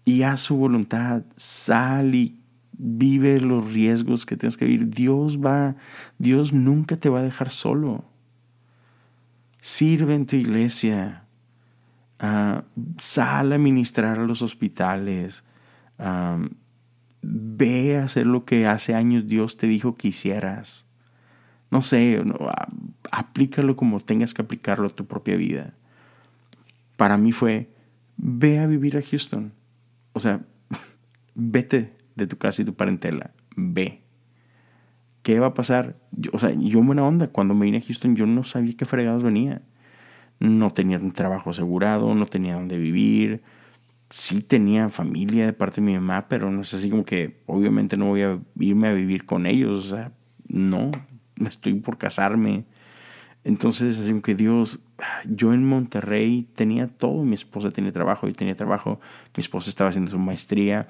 y 0.04 0.22
haz 0.22 0.40
su 0.40 0.56
voluntad, 0.56 1.22
sal 1.36 2.14
y 2.14 2.40
vive 2.72 3.40
los 3.40 3.72
riesgos 3.72 4.24
que 4.24 4.36
tienes 4.36 4.56
que 4.56 4.64
vivir. 4.64 4.88
Dios 4.88 5.38
va, 5.38 5.76
Dios 6.18 6.52
nunca 6.52 6.96
te 6.96 7.08
va 7.08 7.20
a 7.20 7.24
dejar 7.24 7.50
solo. 7.50 8.04
Sirve 9.60 10.14
en 10.14 10.26
tu 10.26 10.36
iglesia, 10.36 11.24
uh, 12.22 12.62
sal 12.98 13.52
a 13.52 13.58
ministrar 13.58 14.18
a 14.18 14.24
los 14.24 14.42
hospitales, 14.42 15.44
ve 17.22 17.98
a 17.98 18.04
hacer 18.04 18.26
lo 18.26 18.44
que 18.44 18.66
hace 18.66 18.94
años 18.94 19.26
Dios 19.26 19.56
te 19.56 19.66
dijo 19.66 19.96
que 19.96 20.08
hicieras. 20.08 20.86
No 21.70 21.82
sé, 21.82 22.22
aplícalo 23.12 23.76
como 23.76 24.00
tengas 24.00 24.34
que 24.34 24.42
aplicarlo 24.42 24.88
a 24.88 24.90
tu 24.90 25.06
propia 25.06 25.36
vida. 25.36 25.74
Para 26.96 27.16
mí 27.16 27.32
fue, 27.32 27.70
ve 28.16 28.58
a 28.58 28.66
vivir 28.66 28.96
a 28.96 29.02
Houston. 29.02 29.52
O 30.12 30.20
sea, 30.20 30.40
vete 31.34 31.94
de 32.16 32.26
tu 32.26 32.38
casa 32.38 32.62
y 32.62 32.64
tu 32.64 32.74
parentela. 32.74 33.30
Ve. 33.56 34.02
¿Qué 35.22 35.38
va 35.38 35.48
a 35.48 35.54
pasar? 35.54 35.96
o 36.32 36.38
sea, 36.38 36.50
yo 36.50 36.82
buena 36.82 37.04
onda. 37.04 37.28
Cuando 37.28 37.54
me 37.54 37.66
vine 37.66 37.78
a 37.78 37.82
Houston 37.82 38.16
yo 38.16 38.26
no 38.26 38.42
sabía 38.42 38.74
qué 38.76 38.84
fregados 38.84 39.22
venía 39.22 39.62
no 40.40 40.72
tenía 40.72 40.98
un 40.98 41.12
trabajo 41.12 41.50
asegurado, 41.50 42.14
no 42.14 42.26
tenía 42.26 42.54
dónde 42.54 42.78
vivir. 42.78 43.42
Sí 44.08 44.40
tenía 44.40 44.88
familia 44.88 45.46
de 45.46 45.52
parte 45.52 45.80
de 45.80 45.86
mi 45.86 45.94
mamá, 45.94 46.26
pero 46.28 46.50
no 46.50 46.62
es 46.62 46.74
así 46.74 46.90
como 46.90 47.04
que 47.04 47.42
obviamente 47.46 47.96
no 47.96 48.06
voy 48.06 48.22
a 48.22 48.40
irme 48.58 48.88
a 48.88 48.94
vivir 48.94 49.26
con 49.26 49.46
ellos. 49.46 49.86
O 49.86 49.96
sea, 49.96 50.12
no, 50.48 50.90
estoy 51.46 51.74
por 51.74 51.98
casarme. 51.98 52.64
Entonces, 53.44 53.98
así 53.98 54.10
como 54.10 54.22
que 54.22 54.34
Dios, 54.34 54.80
yo 55.24 55.54
en 55.54 55.64
Monterrey 55.66 56.48
tenía 56.54 56.88
todo, 56.88 57.24
mi 57.24 57.34
esposa 57.34 57.70
tenía 57.70 57.92
trabajo, 57.92 58.26
yo 58.26 58.34
tenía 58.34 58.56
trabajo, 58.56 59.00
mi 59.36 59.40
esposa 59.40 59.70
estaba 59.70 59.90
haciendo 59.90 60.10
su 60.10 60.18
maestría, 60.18 60.88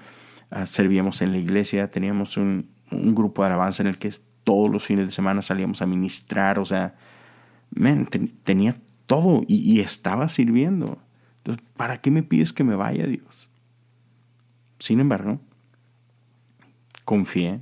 ah, 0.51 0.67
servíamos 0.67 1.23
en 1.23 1.31
la 1.33 1.39
iglesia, 1.39 1.91
teníamos 1.91 2.37
un, 2.37 2.71
grupo 2.91 3.43
de 3.43 3.49
alabanza 3.49 3.85
en 3.85 3.89
el 3.89 3.99
que 3.99 4.11
todos 4.43 4.69
los 4.69 4.83
fines 4.85 5.07
de 5.07 5.13
semana 5.13 5.43
salíamos 5.43 5.81
a 5.81 5.87
ministrar, 5.87 6.59
o 6.59 6.65
sea, 6.65 6.97
man, 7.71 8.09
tenía 8.43 8.75
todo 9.11 9.42
y, 9.49 9.81
estaba 9.81 10.29
sirviendo. 10.29 11.03
Entonces, 11.38 11.66
¿para 11.77 12.01
qué 12.01 12.12
me 12.12 12.23
pides 12.23 12.53
que 12.53 12.62
me 12.62 12.77
vaya, 12.77 13.07
Dios? 13.07 13.51
Sin 14.79 15.01
embargo, 15.01 15.40
confié 17.05 17.61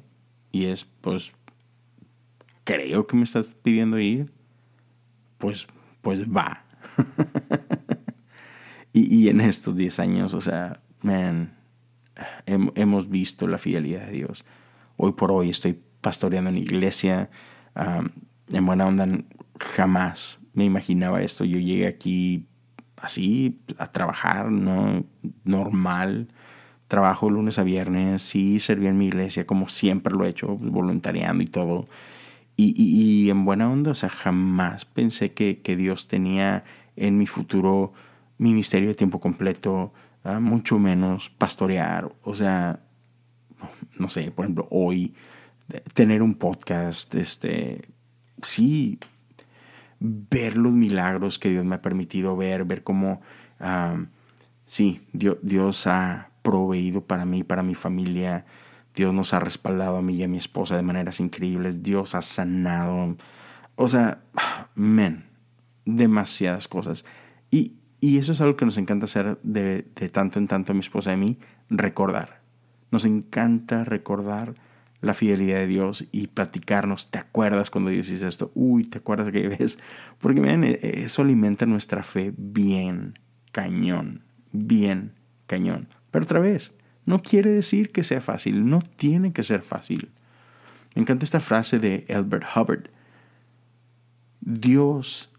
y 0.52 0.66
es, 0.66 0.84
pues, 1.00 1.32
creo 2.64 3.06
que 3.06 3.16
me 3.16 3.22
estás 3.22 3.46
pidiendo 3.62 3.98
ir, 3.98 4.30
pues, 5.38 5.66
pues 6.02 6.28
va. 6.28 6.66
y, 8.92 9.28
en 9.28 9.40
estos 9.40 9.74
10 9.74 10.00
años, 10.00 10.34
o 10.34 10.42
sea, 10.42 10.82
man, 11.02 11.56
hemos 12.44 13.08
visto 13.08 13.46
la 13.46 13.56
fidelidad 13.56 14.04
de 14.04 14.12
Dios. 14.12 14.44
Hoy 14.98 15.12
por 15.12 15.32
hoy 15.32 15.48
estoy 15.48 15.80
pastoreando 16.02 16.50
en 16.50 16.58
iglesia. 16.58 17.30
en 17.74 18.66
buena 18.66 18.86
onda, 18.86 19.08
jamás 19.58 20.40
me 20.58 20.64
imaginaba 20.64 21.22
esto. 21.22 21.44
Yo 21.44 21.60
llegué 21.60 21.86
aquí 21.86 22.48
así 22.96 23.60
a 23.78 23.92
trabajar, 23.92 24.50
¿no? 24.50 25.04
Normal. 25.44 26.28
Trabajo 26.88 27.30
lunes 27.30 27.60
a 27.60 27.62
viernes, 27.62 28.22
sí 28.22 28.58
serví 28.58 28.88
en 28.88 28.98
mi 28.98 29.06
iglesia 29.06 29.46
como 29.46 29.68
siempre 29.68 30.14
lo 30.14 30.24
he 30.24 30.30
hecho, 30.30 30.56
voluntariando 30.56 31.44
y 31.44 31.46
todo. 31.46 31.86
Y, 32.56 33.30
en 33.30 33.44
buena 33.44 33.70
onda, 33.70 33.92
o 33.92 33.94
sea, 33.94 34.08
jamás 34.08 34.84
pensé 34.84 35.32
que, 35.32 35.76
Dios 35.76 36.08
tenía 36.08 36.64
en 36.96 37.16
mi 37.16 37.28
futuro 37.28 37.92
ministerio 38.38 38.88
de 38.88 38.96
tiempo 38.96 39.20
completo, 39.20 39.92
ah, 40.24 40.40
mucho 40.40 40.80
menos 40.80 41.30
pastorear. 41.30 42.10
O 42.22 42.34
sea, 42.34 42.80
no 44.00 44.10
sé, 44.10 44.32
por 44.32 44.44
ejemplo, 44.44 44.66
hoy 44.72 45.14
tener 45.94 46.20
un 46.20 46.34
podcast, 46.34 47.14
este, 47.14 47.82
sí, 48.42 48.98
ver 50.00 50.56
los 50.56 50.72
milagros 50.72 51.38
que 51.38 51.50
Dios 51.50 51.64
me 51.64 51.76
ha 51.76 51.82
permitido 51.82 52.36
ver, 52.36 52.64
ver 52.64 52.82
cómo, 52.82 53.20
sí, 54.64 55.00
Dios, 55.12 55.86
ha 55.86 56.30
proveído 56.42 57.02
para 57.02 57.24
mí, 57.24 57.44
para 57.44 57.62
mi 57.62 57.74
familia, 57.74 58.44
Dios 58.94 59.12
nos 59.12 59.34
ha 59.34 59.40
respaldado 59.40 59.96
a 59.96 60.02
mí 60.02 60.14
y 60.14 60.22
a 60.22 60.28
mi 60.28 60.38
esposa 60.38 60.76
de 60.76 60.82
maneras 60.82 61.20
increíbles, 61.20 61.82
Dios 61.82 62.14
ha 62.14 62.22
sanado, 62.22 63.16
o 63.76 63.88
sea, 63.88 64.20
men, 64.74 65.26
demasiadas 65.84 66.68
cosas. 66.68 67.04
Y, 67.50 67.74
y 68.00 68.18
eso 68.18 68.32
es 68.32 68.40
algo 68.40 68.56
que 68.56 68.64
nos 68.64 68.78
encanta 68.78 69.06
hacer 69.06 69.38
de, 69.42 69.86
de 69.94 70.08
tanto 70.08 70.38
en 70.38 70.46
tanto 70.46 70.72
a 70.72 70.74
mi 70.74 70.80
esposa 70.80 71.10
y 71.10 71.14
a 71.14 71.16
mí, 71.16 71.38
recordar. 71.70 72.40
Nos 72.90 73.04
encanta 73.04 73.84
recordar 73.84 74.54
la 75.00 75.14
fidelidad 75.14 75.58
de 75.58 75.66
Dios 75.66 76.06
y 76.12 76.28
platicarnos. 76.28 77.10
¿Te 77.10 77.18
acuerdas 77.18 77.70
cuando 77.70 77.90
Dios 77.90 78.08
hizo 78.10 78.26
esto? 78.26 78.50
Uy, 78.54 78.84
¿te 78.84 78.98
acuerdas 78.98 79.32
que 79.32 79.48
ves? 79.48 79.78
Porque 80.18 80.40
miren, 80.40 80.64
e, 80.64 80.78
eso 80.82 81.22
alimenta 81.22 81.66
nuestra 81.66 82.02
fe 82.02 82.32
bien 82.36 83.18
cañón, 83.52 84.24
bien 84.52 85.14
cañón. 85.46 85.88
Pero 86.10 86.24
otra 86.24 86.40
vez, 86.40 86.74
no 87.06 87.20
quiere 87.20 87.50
decir 87.50 87.92
que 87.92 88.04
sea 88.04 88.20
fácil, 88.20 88.68
no 88.68 88.80
tiene 88.80 89.32
que 89.32 89.42
ser 89.42 89.62
fácil. 89.62 90.10
Me 90.94 91.02
encanta 91.02 91.24
esta 91.24 91.40
frase 91.40 91.78
de 91.78 92.04
Albert 92.08 92.44
Hubbard. 92.54 92.90
Dios 94.40 95.30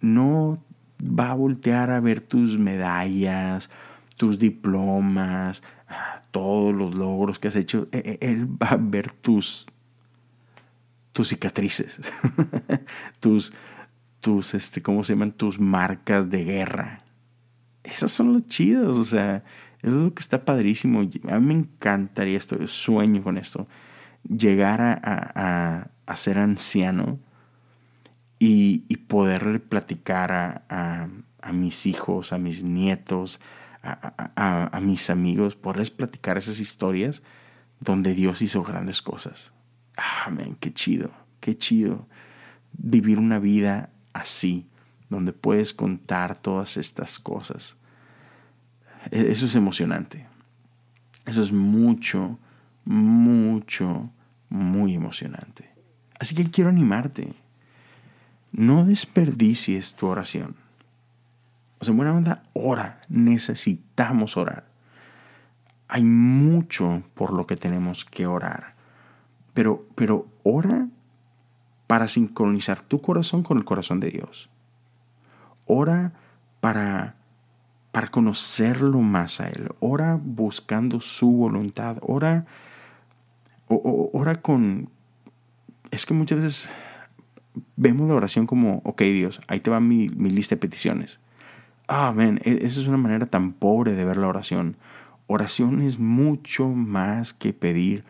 no 0.00 0.64
va 1.02 1.30
a 1.30 1.34
voltear 1.34 1.90
a 1.90 2.00
ver 2.00 2.20
tus 2.20 2.58
medallas, 2.58 3.70
tus 4.16 4.38
diplomas, 4.38 5.62
todos 6.30 6.74
los 6.74 6.94
logros 6.94 7.38
que 7.38 7.48
has 7.48 7.56
hecho, 7.56 7.88
e, 7.92 8.18
e, 8.20 8.30
Él 8.30 8.46
va 8.46 8.70
a 8.70 8.76
ver 8.76 9.12
tus, 9.12 9.66
tus 11.12 11.28
cicatrices, 11.28 12.00
tus, 13.20 13.52
tus, 14.20 14.54
este, 14.54 14.82
¿cómo 14.82 15.04
se 15.04 15.12
llaman? 15.12 15.32
Tus 15.32 15.60
marcas 15.60 16.30
de 16.30 16.44
guerra. 16.44 17.02
Esas 17.82 18.10
son 18.10 18.32
los 18.32 18.46
chidos, 18.46 18.98
o 18.98 19.04
sea, 19.04 19.44
es 19.82 19.92
lo 19.92 20.14
que 20.14 20.20
está 20.20 20.44
padrísimo. 20.44 21.00
A 21.00 21.38
mí 21.38 21.46
me 21.46 21.54
encantaría 21.54 22.36
esto, 22.36 22.66
sueño 22.66 23.22
con 23.22 23.36
esto, 23.36 23.68
llegar 24.26 24.80
a, 24.80 25.90
a, 26.06 26.16
ser 26.16 26.38
anciano 26.38 27.18
y, 28.38 28.84
y, 28.88 28.96
poderle 28.96 29.60
platicar 29.60 30.32
a, 30.32 31.08
a 31.44 31.52
mis 31.52 31.86
hijos, 31.86 32.32
a 32.32 32.38
mis 32.38 32.62
nietos, 32.62 33.38
a, 33.84 34.80
mis 34.80 35.10
amigos, 35.10 35.56
poderles 35.56 35.90
platicar 35.90 36.38
esas 36.38 36.58
historias 36.58 37.22
donde 37.80 38.14
Dios 38.14 38.40
hizo 38.42 38.62
grandes 38.62 39.02
cosas. 39.02 39.52
Amén, 40.24 40.56
qué 40.58 40.72
chido, 40.72 41.10
qué 41.40 41.56
chido 41.56 42.06
vivir 42.72 43.18
una 43.18 43.38
vida 43.38 43.90
así, 44.12 44.66
donde 45.08 45.32
puedes 45.32 45.72
contar 45.72 46.38
todas 46.38 46.76
estas 46.76 47.18
cosas. 47.18 47.76
E, 49.10 49.30
eso 49.30 49.46
es 49.46 49.54
emocionante. 49.54 50.26
Eso 51.26 51.42
es 51.42 51.52
mucho, 51.52 52.38
mucho, 52.84 54.10
muy 54.48 54.94
emocionante. 54.94 55.70
Así 56.18 56.34
que 56.34 56.50
quiero 56.50 56.70
animarte. 56.70 57.32
No 58.52 58.84
desperdicies 58.84 59.94
tu 59.94 60.06
oración. 60.06 60.63
O 61.88 61.90
en 61.90 61.96
buena 61.96 62.14
onda, 62.14 62.42
ora. 62.52 63.00
Necesitamos 63.08 64.36
orar. 64.36 64.66
Hay 65.88 66.04
mucho 66.04 67.02
por 67.14 67.32
lo 67.32 67.46
que 67.46 67.56
tenemos 67.56 68.04
que 68.04 68.26
orar. 68.26 68.74
Pero, 69.52 69.86
pero 69.94 70.26
ora 70.42 70.88
para 71.86 72.08
sincronizar 72.08 72.80
tu 72.80 73.00
corazón 73.00 73.42
con 73.42 73.58
el 73.58 73.64
corazón 73.64 74.00
de 74.00 74.08
Dios. 74.08 74.48
Ora 75.66 76.12
para, 76.60 77.16
para 77.92 78.08
conocerlo 78.08 79.00
más 79.00 79.40
a 79.40 79.48
Él. 79.48 79.68
Ora 79.80 80.18
buscando 80.20 81.00
su 81.00 81.30
voluntad. 81.30 81.98
Ora, 82.00 82.46
ora 83.68 84.36
con... 84.36 84.90
Es 85.90 86.06
que 86.06 86.14
muchas 86.14 86.42
veces 86.42 86.70
vemos 87.76 88.08
la 88.08 88.14
oración 88.14 88.46
como, 88.46 88.80
ok 88.84 89.02
Dios, 89.02 89.40
ahí 89.46 89.60
te 89.60 89.70
va 89.70 89.78
mi, 89.78 90.08
mi 90.08 90.30
lista 90.30 90.56
de 90.56 90.60
peticiones. 90.60 91.20
Ah, 91.86 92.12
ven, 92.16 92.40
esa 92.44 92.80
es 92.80 92.86
una 92.86 92.96
manera 92.96 93.26
tan 93.26 93.52
pobre 93.52 93.92
de 93.92 94.04
ver 94.04 94.16
la 94.16 94.28
oración. 94.28 94.76
Oración 95.26 95.82
es 95.82 95.98
mucho 95.98 96.68
más 96.68 97.32
que 97.32 97.52
pedir. 97.52 98.04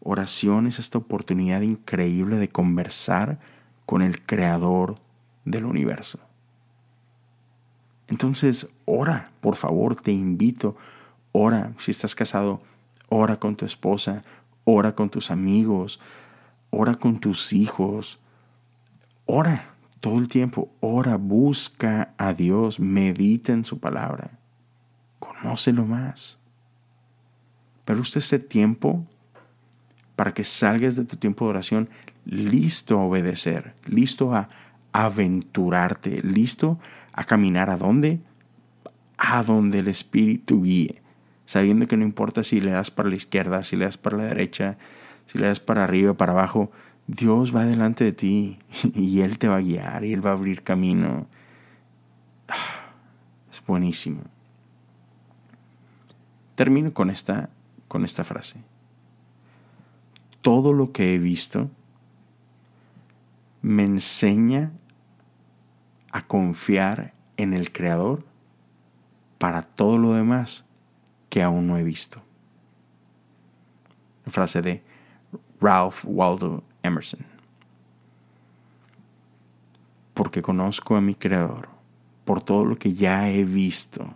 Oración 0.00 0.66
es 0.66 0.78
esta 0.78 0.98
oportunidad 0.98 1.62
increíble 1.62 2.36
de 2.36 2.48
conversar 2.48 3.38
con 3.84 4.02
el 4.02 4.24
creador 4.24 5.00
del 5.44 5.64
universo. 5.64 6.20
Entonces, 8.08 8.68
ora, 8.84 9.32
por 9.40 9.56
favor, 9.56 9.96
te 9.96 10.12
invito. 10.12 10.76
Ora, 11.32 11.72
si 11.78 11.90
estás 11.90 12.14
casado, 12.14 12.62
ora 13.08 13.36
con 13.40 13.56
tu 13.56 13.64
esposa, 13.64 14.22
ora 14.64 14.94
con 14.94 15.10
tus 15.10 15.32
amigos, 15.32 16.00
ora 16.70 16.94
con 16.94 17.18
tus 17.18 17.52
hijos. 17.52 18.20
Ora 19.24 19.75
todo 20.06 20.20
el 20.20 20.28
tiempo, 20.28 20.70
ora, 20.78 21.16
busca 21.16 22.14
a 22.16 22.32
Dios, 22.32 22.78
medita 22.78 23.52
en 23.52 23.64
su 23.64 23.80
palabra, 23.80 24.38
conócelo 25.18 25.84
más. 25.84 26.38
Pero 27.84 28.02
usted 28.02 28.18
ese 28.18 28.38
tiempo 28.38 29.04
para 30.14 30.32
que 30.32 30.44
salgas 30.44 30.94
de 30.94 31.06
tu 31.06 31.16
tiempo 31.16 31.44
de 31.44 31.50
oración 31.50 31.88
listo 32.24 33.00
a 33.00 33.02
obedecer, 33.02 33.74
listo 33.84 34.32
a 34.32 34.46
aventurarte, 34.92 36.22
listo 36.22 36.78
a 37.12 37.24
caminar 37.24 37.68
a 37.68 37.76
dónde? 37.76 38.20
A 39.18 39.42
donde 39.42 39.80
el 39.80 39.88
Espíritu 39.88 40.62
guíe, 40.62 41.02
sabiendo 41.46 41.88
que 41.88 41.96
no 41.96 42.04
importa 42.04 42.44
si 42.44 42.60
le 42.60 42.70
das 42.70 42.92
para 42.92 43.08
la 43.08 43.16
izquierda, 43.16 43.64
si 43.64 43.74
le 43.74 43.86
das 43.86 43.98
para 43.98 44.18
la 44.18 44.24
derecha, 44.26 44.78
si 45.24 45.36
le 45.36 45.48
das 45.48 45.58
para 45.58 45.82
arriba, 45.82 46.14
para 46.14 46.30
abajo, 46.30 46.70
Dios 47.06 47.54
va 47.54 47.64
delante 47.64 48.04
de 48.04 48.12
ti 48.12 48.58
y 48.94 49.20
Él 49.20 49.38
te 49.38 49.48
va 49.48 49.56
a 49.56 49.60
guiar 49.60 50.04
y 50.04 50.12
Él 50.12 50.24
va 50.24 50.30
a 50.30 50.34
abrir 50.34 50.62
camino. 50.62 51.26
Es 53.50 53.64
buenísimo. 53.64 54.22
Termino 56.56 56.92
con 56.92 57.10
esta, 57.10 57.48
con 57.88 58.04
esta 58.04 58.22
frase. 58.22 58.58
Todo 60.42 60.72
lo 60.72 60.92
que 60.92 61.14
he 61.14 61.18
visto 61.18 61.70
me 63.62 63.84
enseña 63.84 64.72
a 66.12 66.26
confiar 66.26 67.12
en 67.36 67.54
el 67.54 67.72
Creador 67.72 68.24
para 69.38 69.62
todo 69.62 69.98
lo 69.98 70.12
demás 70.12 70.64
que 71.30 71.42
aún 71.42 71.66
no 71.66 71.78
he 71.78 71.82
visto. 71.82 72.22
Frase 74.26 74.62
de 74.62 74.82
Ralph 75.60 76.04
Waldo 76.04 76.62
Emerson. 76.86 77.20
Porque 80.14 80.40
conozco 80.40 80.96
a 80.96 81.00
mi 81.00 81.14
Creador, 81.14 81.68
por 82.24 82.42
todo 82.42 82.64
lo 82.64 82.76
que 82.78 82.94
ya 82.94 83.28
he 83.28 83.44
visto, 83.44 84.06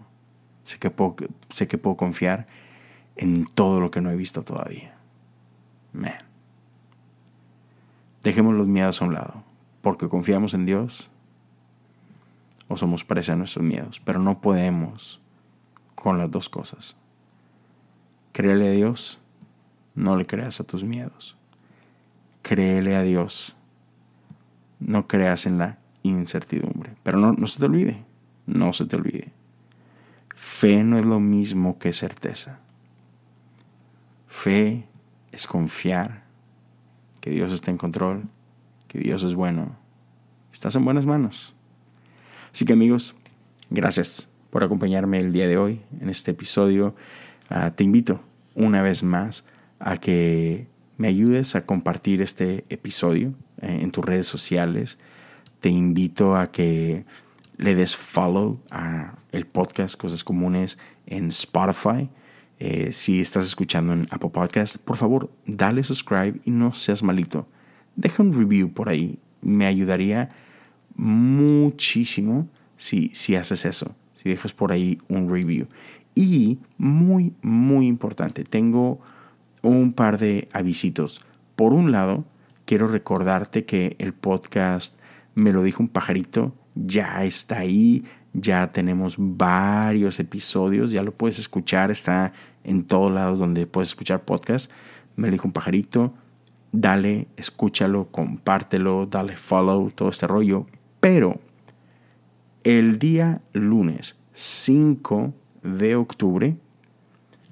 sé 0.65 0.79
que 0.79 0.91
puedo, 0.91 1.17
sé 1.51 1.69
que 1.69 1.79
puedo 1.79 1.97
confiar 1.97 2.47
en 3.17 3.47
todo 3.47 3.81
lo 3.81 3.91
que 3.91 4.01
no 4.01 4.11
he 4.11 4.17
visto 4.17 4.43
todavía. 4.43 4.95
Man. 5.93 6.15
Dejemos 8.23 8.55
los 8.55 8.67
miedos 8.67 9.03
a 9.03 9.05
un 9.05 9.15
lado, 9.15 9.43
porque 9.83 10.09
confiamos 10.09 10.55
en 10.55 10.65
Dios 10.65 11.11
o 12.69 12.77
somos 12.77 13.05
presa 13.05 13.33
de 13.33 13.39
nuestros 13.39 13.65
miedos, 13.65 14.01
pero 14.01 14.19
no 14.21 14.41
podemos 14.41 15.21
con 15.95 16.19
las 16.19 16.31
dos 16.31 16.49
cosas. 16.49 16.97
Créele 18.33 18.69
a 18.69 18.73
Dios, 18.73 19.19
no 19.95 20.17
le 20.17 20.27
creas 20.27 20.61
a 20.61 20.65
tus 20.65 20.85
miedos 20.85 21.40
créele 22.43 22.97
a 22.97 23.03
Dios. 23.03 23.57
No 24.79 25.07
creas 25.07 25.47
en 25.47 25.59
la 25.59 25.79
incertidumbre. 26.03 26.93
Pero 27.03 27.19
no, 27.19 27.47
se 27.47 27.59
te 27.59 27.65
olvide, 27.67 28.05
no 28.47 28.73
se 28.73 28.87
te 28.87 28.97
olvide. 28.97 29.33
Fe 30.35 30.83
no 30.85 30.99
es 30.99 31.05
lo 31.05 31.21
mismo 31.21 31.79
que 31.79 31.93
certeza. 31.93 32.61
Fe 34.29 34.87
es 35.33 35.47
confiar 35.47 36.25
que 37.21 37.31
Dios 37.31 37.53
está 37.53 37.71
en 37.71 37.79
control, 37.79 38.25
que 38.89 38.99
Dios 38.99 39.23
es 39.25 39.35
bueno. 39.35 39.77
Estás 40.53 40.75
en 40.77 40.85
buenas 40.85 41.07
manos. 41.07 41.55
Así 42.53 42.65
que 42.65 42.73
amigos, 42.73 43.15
gracias 43.69 44.29
por 44.51 44.65
acompañarme 44.65 45.19
el 45.19 45.33
día 45.33 45.47
de 45.47 45.59
hoy 45.59 45.83
en 46.01 46.09
este 46.09 46.33
episodio. 46.33 46.95
Ah, 47.49 47.73
te 47.73 47.85
invito 47.85 48.21
una 48.55 48.83
vez 48.83 49.03
más 49.03 49.45
a 49.79 49.99
que 49.99 50.67
me 51.01 51.09
ayudes 51.09 51.57
a 51.57 51.65
compartir 51.65 52.21
este 52.21 52.67
episodio 52.69 53.33
eh, 53.63 53.79
en 53.81 53.91
tus 53.91 54.05
redes 54.05 54.27
sociales. 54.27 54.99
Te 55.61 55.71
invito 55.71 56.37
a 56.37 56.51
que 56.53 57.07
le 57.57 57.75
des 57.75 57.97
follow 57.97 58.61
a 58.71 59.17
el 59.33 59.47
podcast 59.47 59.97
Cosas 59.97 60.25
Comunes 60.25 60.77
en 61.07 61.31
Spotify. 61.31 62.11
Eh, 62.59 62.93
si 62.93 63.19
estás 63.19 63.47
escuchando 63.47 63.95
en 63.95 64.09
Apple 64.11 64.29
Podcast, 64.29 64.77
por 64.77 64.99
favor, 64.99 65.33
dale 65.47 65.83
subscribe 65.85 66.39
y 66.45 66.51
no 66.51 66.75
seas 66.75 67.03
malito. 67.03 67.49
Deja 67.97 68.23
un 68.23 68.39
review 68.39 68.71
por 68.71 68.91
ahí. 68.91 69.19
Me 69.41 69.65
ayudaría 69.65 70.29
muchísimo 70.97 72.47
si, 72.77 73.09
si 73.15 73.37
haces 73.37 73.65
eso. 73.65 73.97
Si 74.13 74.29
dejas 74.29 74.53
por 74.53 74.71
ahí 74.71 74.99
un 75.09 75.33
review. 75.33 75.67
Y 76.15 76.59
muy, 76.77 77.33
muy 77.41 77.87
importante, 77.87 78.45
tengo 78.45 79.01
un 79.63 79.93
par 79.93 80.19
de 80.19 80.49
avisitos. 80.53 81.21
Por 81.57 81.73
un 81.73 81.93
lado, 81.93 82.25
quiero 82.65 82.89
recordarte 82.89 83.65
que 83.65 83.97
el 83.99 84.13
podcast 84.13 84.99
Me 85.35 85.53
lo 85.53 85.63
dijo 85.63 85.83
un 85.83 85.89
pajarito 85.89 86.55
ya 86.75 87.25
está 87.25 87.59
ahí, 87.59 88.05
ya 88.33 88.71
tenemos 88.73 89.17
varios 89.19 90.21
episodios, 90.21 90.93
ya 90.93 91.03
lo 91.03 91.13
puedes 91.13 91.39
escuchar, 91.39 91.91
está 91.91 92.33
en 92.65 92.85
todos 92.85 93.11
lados 93.11 93.39
donde 93.39 93.67
puedes 93.67 93.89
escuchar 93.89 94.25
podcast. 94.25 94.71
Me 95.17 95.29
lo 95.29 95.33
dijo 95.33 95.49
un 95.49 95.53
pajarito, 95.53 96.15
dale, 96.73 97.29
escúchalo, 97.37 98.09
compártelo, 98.11 99.07
dale 99.07 99.37
follow, 99.37 99.91
todo 99.91 100.11
este 100.11 100.27
rollo. 100.27 100.67
Pero 101.01 101.41
el 102.65 102.99
día 102.99 103.41
lunes 103.53 104.17
5 104.33 105.35
de 105.63 105.97
octubre, 105.97 106.57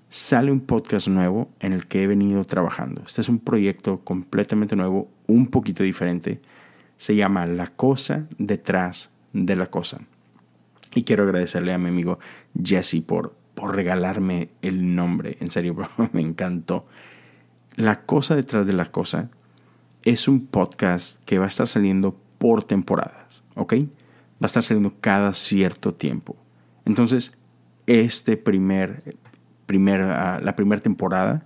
sale 0.08 0.50
un 0.50 0.60
podcast 0.60 1.08
nuevo 1.08 1.50
en 1.60 1.72
el 1.72 1.86
que 1.86 2.02
he 2.02 2.06
venido 2.06 2.44
trabajando. 2.44 3.02
Este 3.06 3.20
es 3.20 3.28
un 3.28 3.38
proyecto 3.38 4.00
completamente 4.04 4.76
nuevo, 4.76 5.08
un 5.26 5.48
poquito 5.48 5.82
diferente. 5.82 6.40
Se 6.96 7.14
llama 7.14 7.46
La 7.46 7.68
cosa 7.68 8.26
detrás 8.38 9.12
de 9.32 9.56
la 9.56 9.66
cosa. 9.66 10.00
Y 10.94 11.04
quiero 11.04 11.24
agradecerle 11.24 11.72
a 11.72 11.78
mi 11.78 11.88
amigo 11.88 12.18
Jesse 12.60 13.02
por, 13.06 13.34
por 13.54 13.76
regalarme 13.76 14.48
el 14.62 14.94
nombre. 14.94 15.36
En 15.40 15.50
serio, 15.50 15.76
me 16.12 16.22
encantó. 16.22 16.86
La 17.76 18.02
cosa 18.02 18.34
detrás 18.34 18.66
de 18.66 18.72
la 18.72 18.90
cosa 18.90 19.30
es 20.04 20.26
un 20.26 20.46
podcast 20.46 21.22
que 21.24 21.38
va 21.38 21.44
a 21.44 21.48
estar 21.48 21.68
saliendo 21.68 22.18
por 22.38 22.64
temporadas, 22.64 23.42
¿ok? 23.54 23.74
Va 23.74 24.44
a 24.44 24.46
estar 24.46 24.62
saliendo 24.62 24.94
cada 25.00 25.34
cierto 25.34 25.94
tiempo. 25.94 26.36
Entonces, 26.84 27.38
este 27.86 28.36
primer 28.36 29.02
primera, 29.68 30.40
la 30.40 30.56
primera 30.56 30.82
temporada 30.82 31.44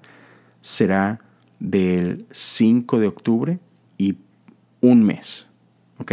será 0.63 1.21
del 1.59 2.25
5 2.31 3.01
de 3.01 3.07
octubre 3.09 3.59
y 3.99 4.17
un 4.81 5.05
mes, 5.05 5.49
¿ok? 5.99 6.13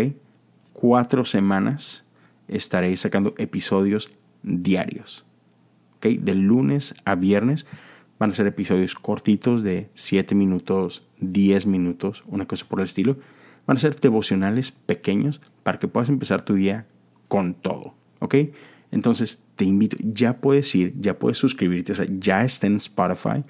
Cuatro 0.73 1.23
semanas 1.23 2.03
estaré 2.47 2.95
sacando 2.97 3.35
episodios 3.37 4.11
diarios. 4.43 5.25
¿Okay? 5.97 6.17
De 6.17 6.35
lunes 6.35 6.95
a 7.05 7.15
viernes 7.15 7.65
van 8.17 8.31
a 8.31 8.33
ser 8.33 8.47
episodios 8.47 8.95
cortitos 8.95 9.63
de 9.63 9.89
7 9.93 10.35
minutos, 10.35 11.07
10 11.19 11.67
minutos, 11.67 12.23
una 12.27 12.45
cosa 12.45 12.65
por 12.67 12.79
el 12.79 12.85
estilo. 12.85 13.17
Van 13.67 13.77
a 13.77 13.79
ser 13.79 13.99
devocionales 13.99 14.71
pequeños 14.71 15.41
para 15.63 15.79
que 15.79 15.87
puedas 15.87 16.09
empezar 16.09 16.43
tu 16.43 16.55
día 16.55 16.87
con 17.27 17.53
todo. 17.53 17.93
¿Ok? 18.19 18.35
Entonces 18.91 19.43
te 19.59 19.65
invito, 19.65 19.97
ya 19.99 20.37
puedes 20.37 20.73
ir, 20.73 20.93
ya 21.01 21.19
puedes 21.19 21.37
suscribirte, 21.37 21.91
o 21.91 21.95
sea, 21.95 22.05
ya 22.07 22.45
está 22.45 22.65
en 22.65 22.77
Spotify. 22.77 23.43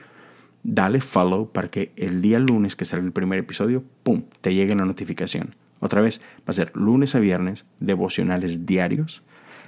Dale 0.64 1.02
follow 1.02 1.52
para 1.52 1.68
que 1.68 1.92
el 1.98 2.24
día 2.24 2.40
lunes 2.40 2.76
que 2.76 2.84
sale 2.84 3.04
el 3.04 3.12
primer 3.12 3.38
episodio, 3.38 3.84
¡pum!, 4.02 4.24
te 4.42 4.56
llegue 4.56 4.74
la 4.74 4.86
notificación. 4.86 5.54
Otra 5.80 6.02
vez, 6.02 6.20
va 6.40 6.46
a 6.48 6.54
ser 6.54 6.76
lunes 6.76 7.14
a 7.14 7.20
viernes, 7.20 7.68
devocionales 7.80 8.66
diarios. 8.66 9.22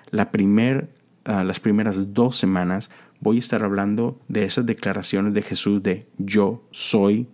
La 0.10 0.32
primer, 0.32 0.90
ah, 1.26 1.44
las 1.44 1.60
primeras 1.60 2.12
dos 2.16 2.38
semanas 2.38 2.90
voy 3.20 3.36
a 3.36 3.40
estar 3.40 3.64
hablando 3.64 4.20
de 4.28 4.46
esas 4.46 4.66
declaraciones 4.66 5.36
de 5.36 5.44
Jesús 5.44 5.84
de 5.84 6.08
yo 6.18 6.64
soy 6.72 7.28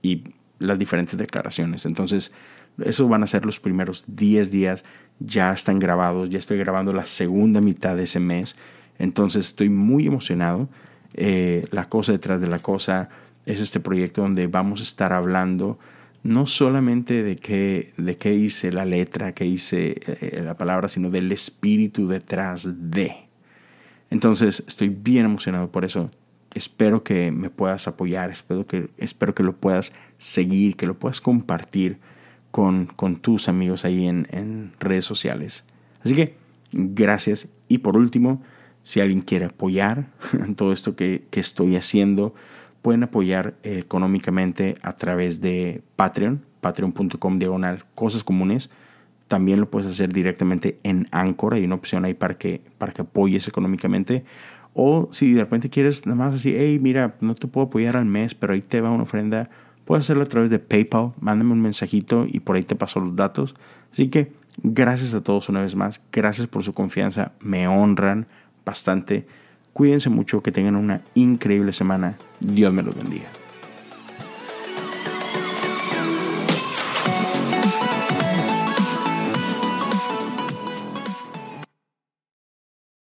y 0.00 0.22
las 0.60 0.78
diferentes 0.78 1.18
declaraciones. 1.18 1.86
Entonces, 1.86 2.30
eso 2.84 3.08
van 3.08 3.22
a 3.22 3.26
ser 3.26 3.44
los 3.44 3.60
primeros 3.60 4.04
10 4.08 4.50
días. 4.50 4.84
Ya 5.18 5.52
están 5.52 5.78
grabados, 5.78 6.30
ya 6.30 6.38
estoy 6.38 6.58
grabando 6.58 6.92
la 6.92 7.06
segunda 7.06 7.60
mitad 7.60 7.96
de 7.96 8.04
ese 8.04 8.20
mes. 8.20 8.56
Entonces, 8.98 9.46
estoy 9.46 9.68
muy 9.68 10.06
emocionado. 10.06 10.68
Eh, 11.14 11.66
la 11.70 11.88
cosa 11.88 12.12
detrás 12.12 12.40
de 12.40 12.48
la 12.48 12.58
cosa 12.58 13.08
es 13.46 13.60
este 13.60 13.80
proyecto 13.80 14.22
donde 14.22 14.46
vamos 14.46 14.80
a 14.80 14.84
estar 14.84 15.12
hablando 15.12 15.78
no 16.22 16.46
solamente 16.46 17.22
de 17.22 17.36
qué, 17.36 17.92
de 17.96 18.16
qué 18.16 18.34
hice 18.34 18.70
la 18.70 18.84
letra, 18.84 19.32
qué 19.32 19.44
hice 19.44 20.00
eh, 20.06 20.42
la 20.44 20.56
palabra, 20.56 20.88
sino 20.88 21.10
del 21.10 21.32
espíritu 21.32 22.06
detrás 22.06 22.68
de. 22.90 23.28
Entonces 24.10 24.62
estoy 24.66 24.88
bien 24.88 25.24
emocionado 25.24 25.70
por 25.70 25.84
eso. 25.84 26.10
Espero 26.54 27.02
que 27.02 27.32
me 27.32 27.50
puedas 27.50 27.88
apoyar, 27.88 28.30
espero 28.30 28.66
que, 28.66 28.90
espero 28.98 29.34
que 29.34 29.42
lo 29.42 29.56
puedas 29.56 29.92
seguir, 30.18 30.76
que 30.76 30.86
lo 30.86 30.98
puedas 30.98 31.20
compartir 31.20 31.98
con, 32.52 32.86
con 32.86 33.16
tus 33.16 33.48
amigos 33.48 33.84
ahí 33.84 34.06
en, 34.06 34.28
en 34.30 34.72
redes 34.78 35.04
sociales. 35.04 35.64
Así 36.04 36.14
que 36.14 36.36
gracias. 36.70 37.48
Y 37.66 37.78
por 37.78 37.96
último, 37.96 38.40
si 38.84 39.00
alguien 39.00 39.22
quiere 39.22 39.46
apoyar 39.46 40.06
todo 40.56 40.72
esto 40.72 40.94
que, 40.94 41.26
que 41.30 41.40
estoy 41.40 41.74
haciendo, 41.74 42.34
pueden 42.82 43.02
apoyar 43.02 43.54
eh, 43.62 43.78
económicamente 43.78 44.76
a 44.82 44.94
través 44.94 45.40
de 45.40 45.82
Patreon, 45.96 46.44
patreon.com 46.60 47.38
diagonal 47.38 47.84
cosas 47.94 48.22
comunes. 48.22 48.70
También 49.28 49.60
lo 49.60 49.70
puedes 49.70 49.90
hacer 49.90 50.12
directamente 50.12 50.78
en 50.82 51.08
Anchor, 51.10 51.54
hay 51.54 51.64
una 51.64 51.76
opción 51.76 52.04
ahí 52.04 52.12
para 52.12 52.34
que, 52.34 52.60
para 52.76 52.92
que 52.92 53.02
apoyes 53.02 53.48
económicamente. 53.48 54.24
O 54.74 55.08
si 55.10 55.32
de 55.32 55.40
repente 55.40 55.70
quieres 55.70 56.06
nada 56.06 56.16
más 56.16 56.34
así, 56.34 56.54
hey, 56.56 56.78
mira, 56.80 57.16
no 57.20 57.34
te 57.34 57.46
puedo 57.46 57.68
apoyar 57.68 57.96
al 57.96 58.04
mes, 58.04 58.34
pero 58.34 58.52
ahí 58.52 58.62
te 58.62 58.80
va 58.80 58.90
una 58.90 59.04
ofrenda, 59.04 59.48
puedes 59.84 60.04
hacerlo 60.04 60.24
a 60.24 60.28
través 60.28 60.50
de 60.50 60.58
PayPal, 60.58 61.12
mándame 61.20 61.52
un 61.52 61.60
mensajito 61.60 62.26
y 62.28 62.40
por 62.40 62.56
ahí 62.56 62.62
te 62.62 62.76
paso 62.76 63.00
los 63.00 63.16
datos. 63.16 63.54
Así 63.92 64.08
que 64.08 64.32
gracias 64.62 65.14
a 65.14 65.22
todos 65.22 65.48
una 65.48 65.62
vez 65.62 65.76
más, 65.76 66.00
gracias 66.12 66.46
por 66.46 66.62
su 66.62 66.72
confianza, 66.72 67.32
me 67.40 67.68
honran 67.68 68.26
bastante. 68.64 69.26
Cuídense 69.72 70.10
mucho, 70.10 70.42
que 70.42 70.52
tengan 70.52 70.76
una 70.76 71.02
increíble 71.14 71.72
semana. 71.72 72.16
Dios 72.40 72.72
me 72.72 72.82
los 72.82 72.94
bendiga. 72.94 73.28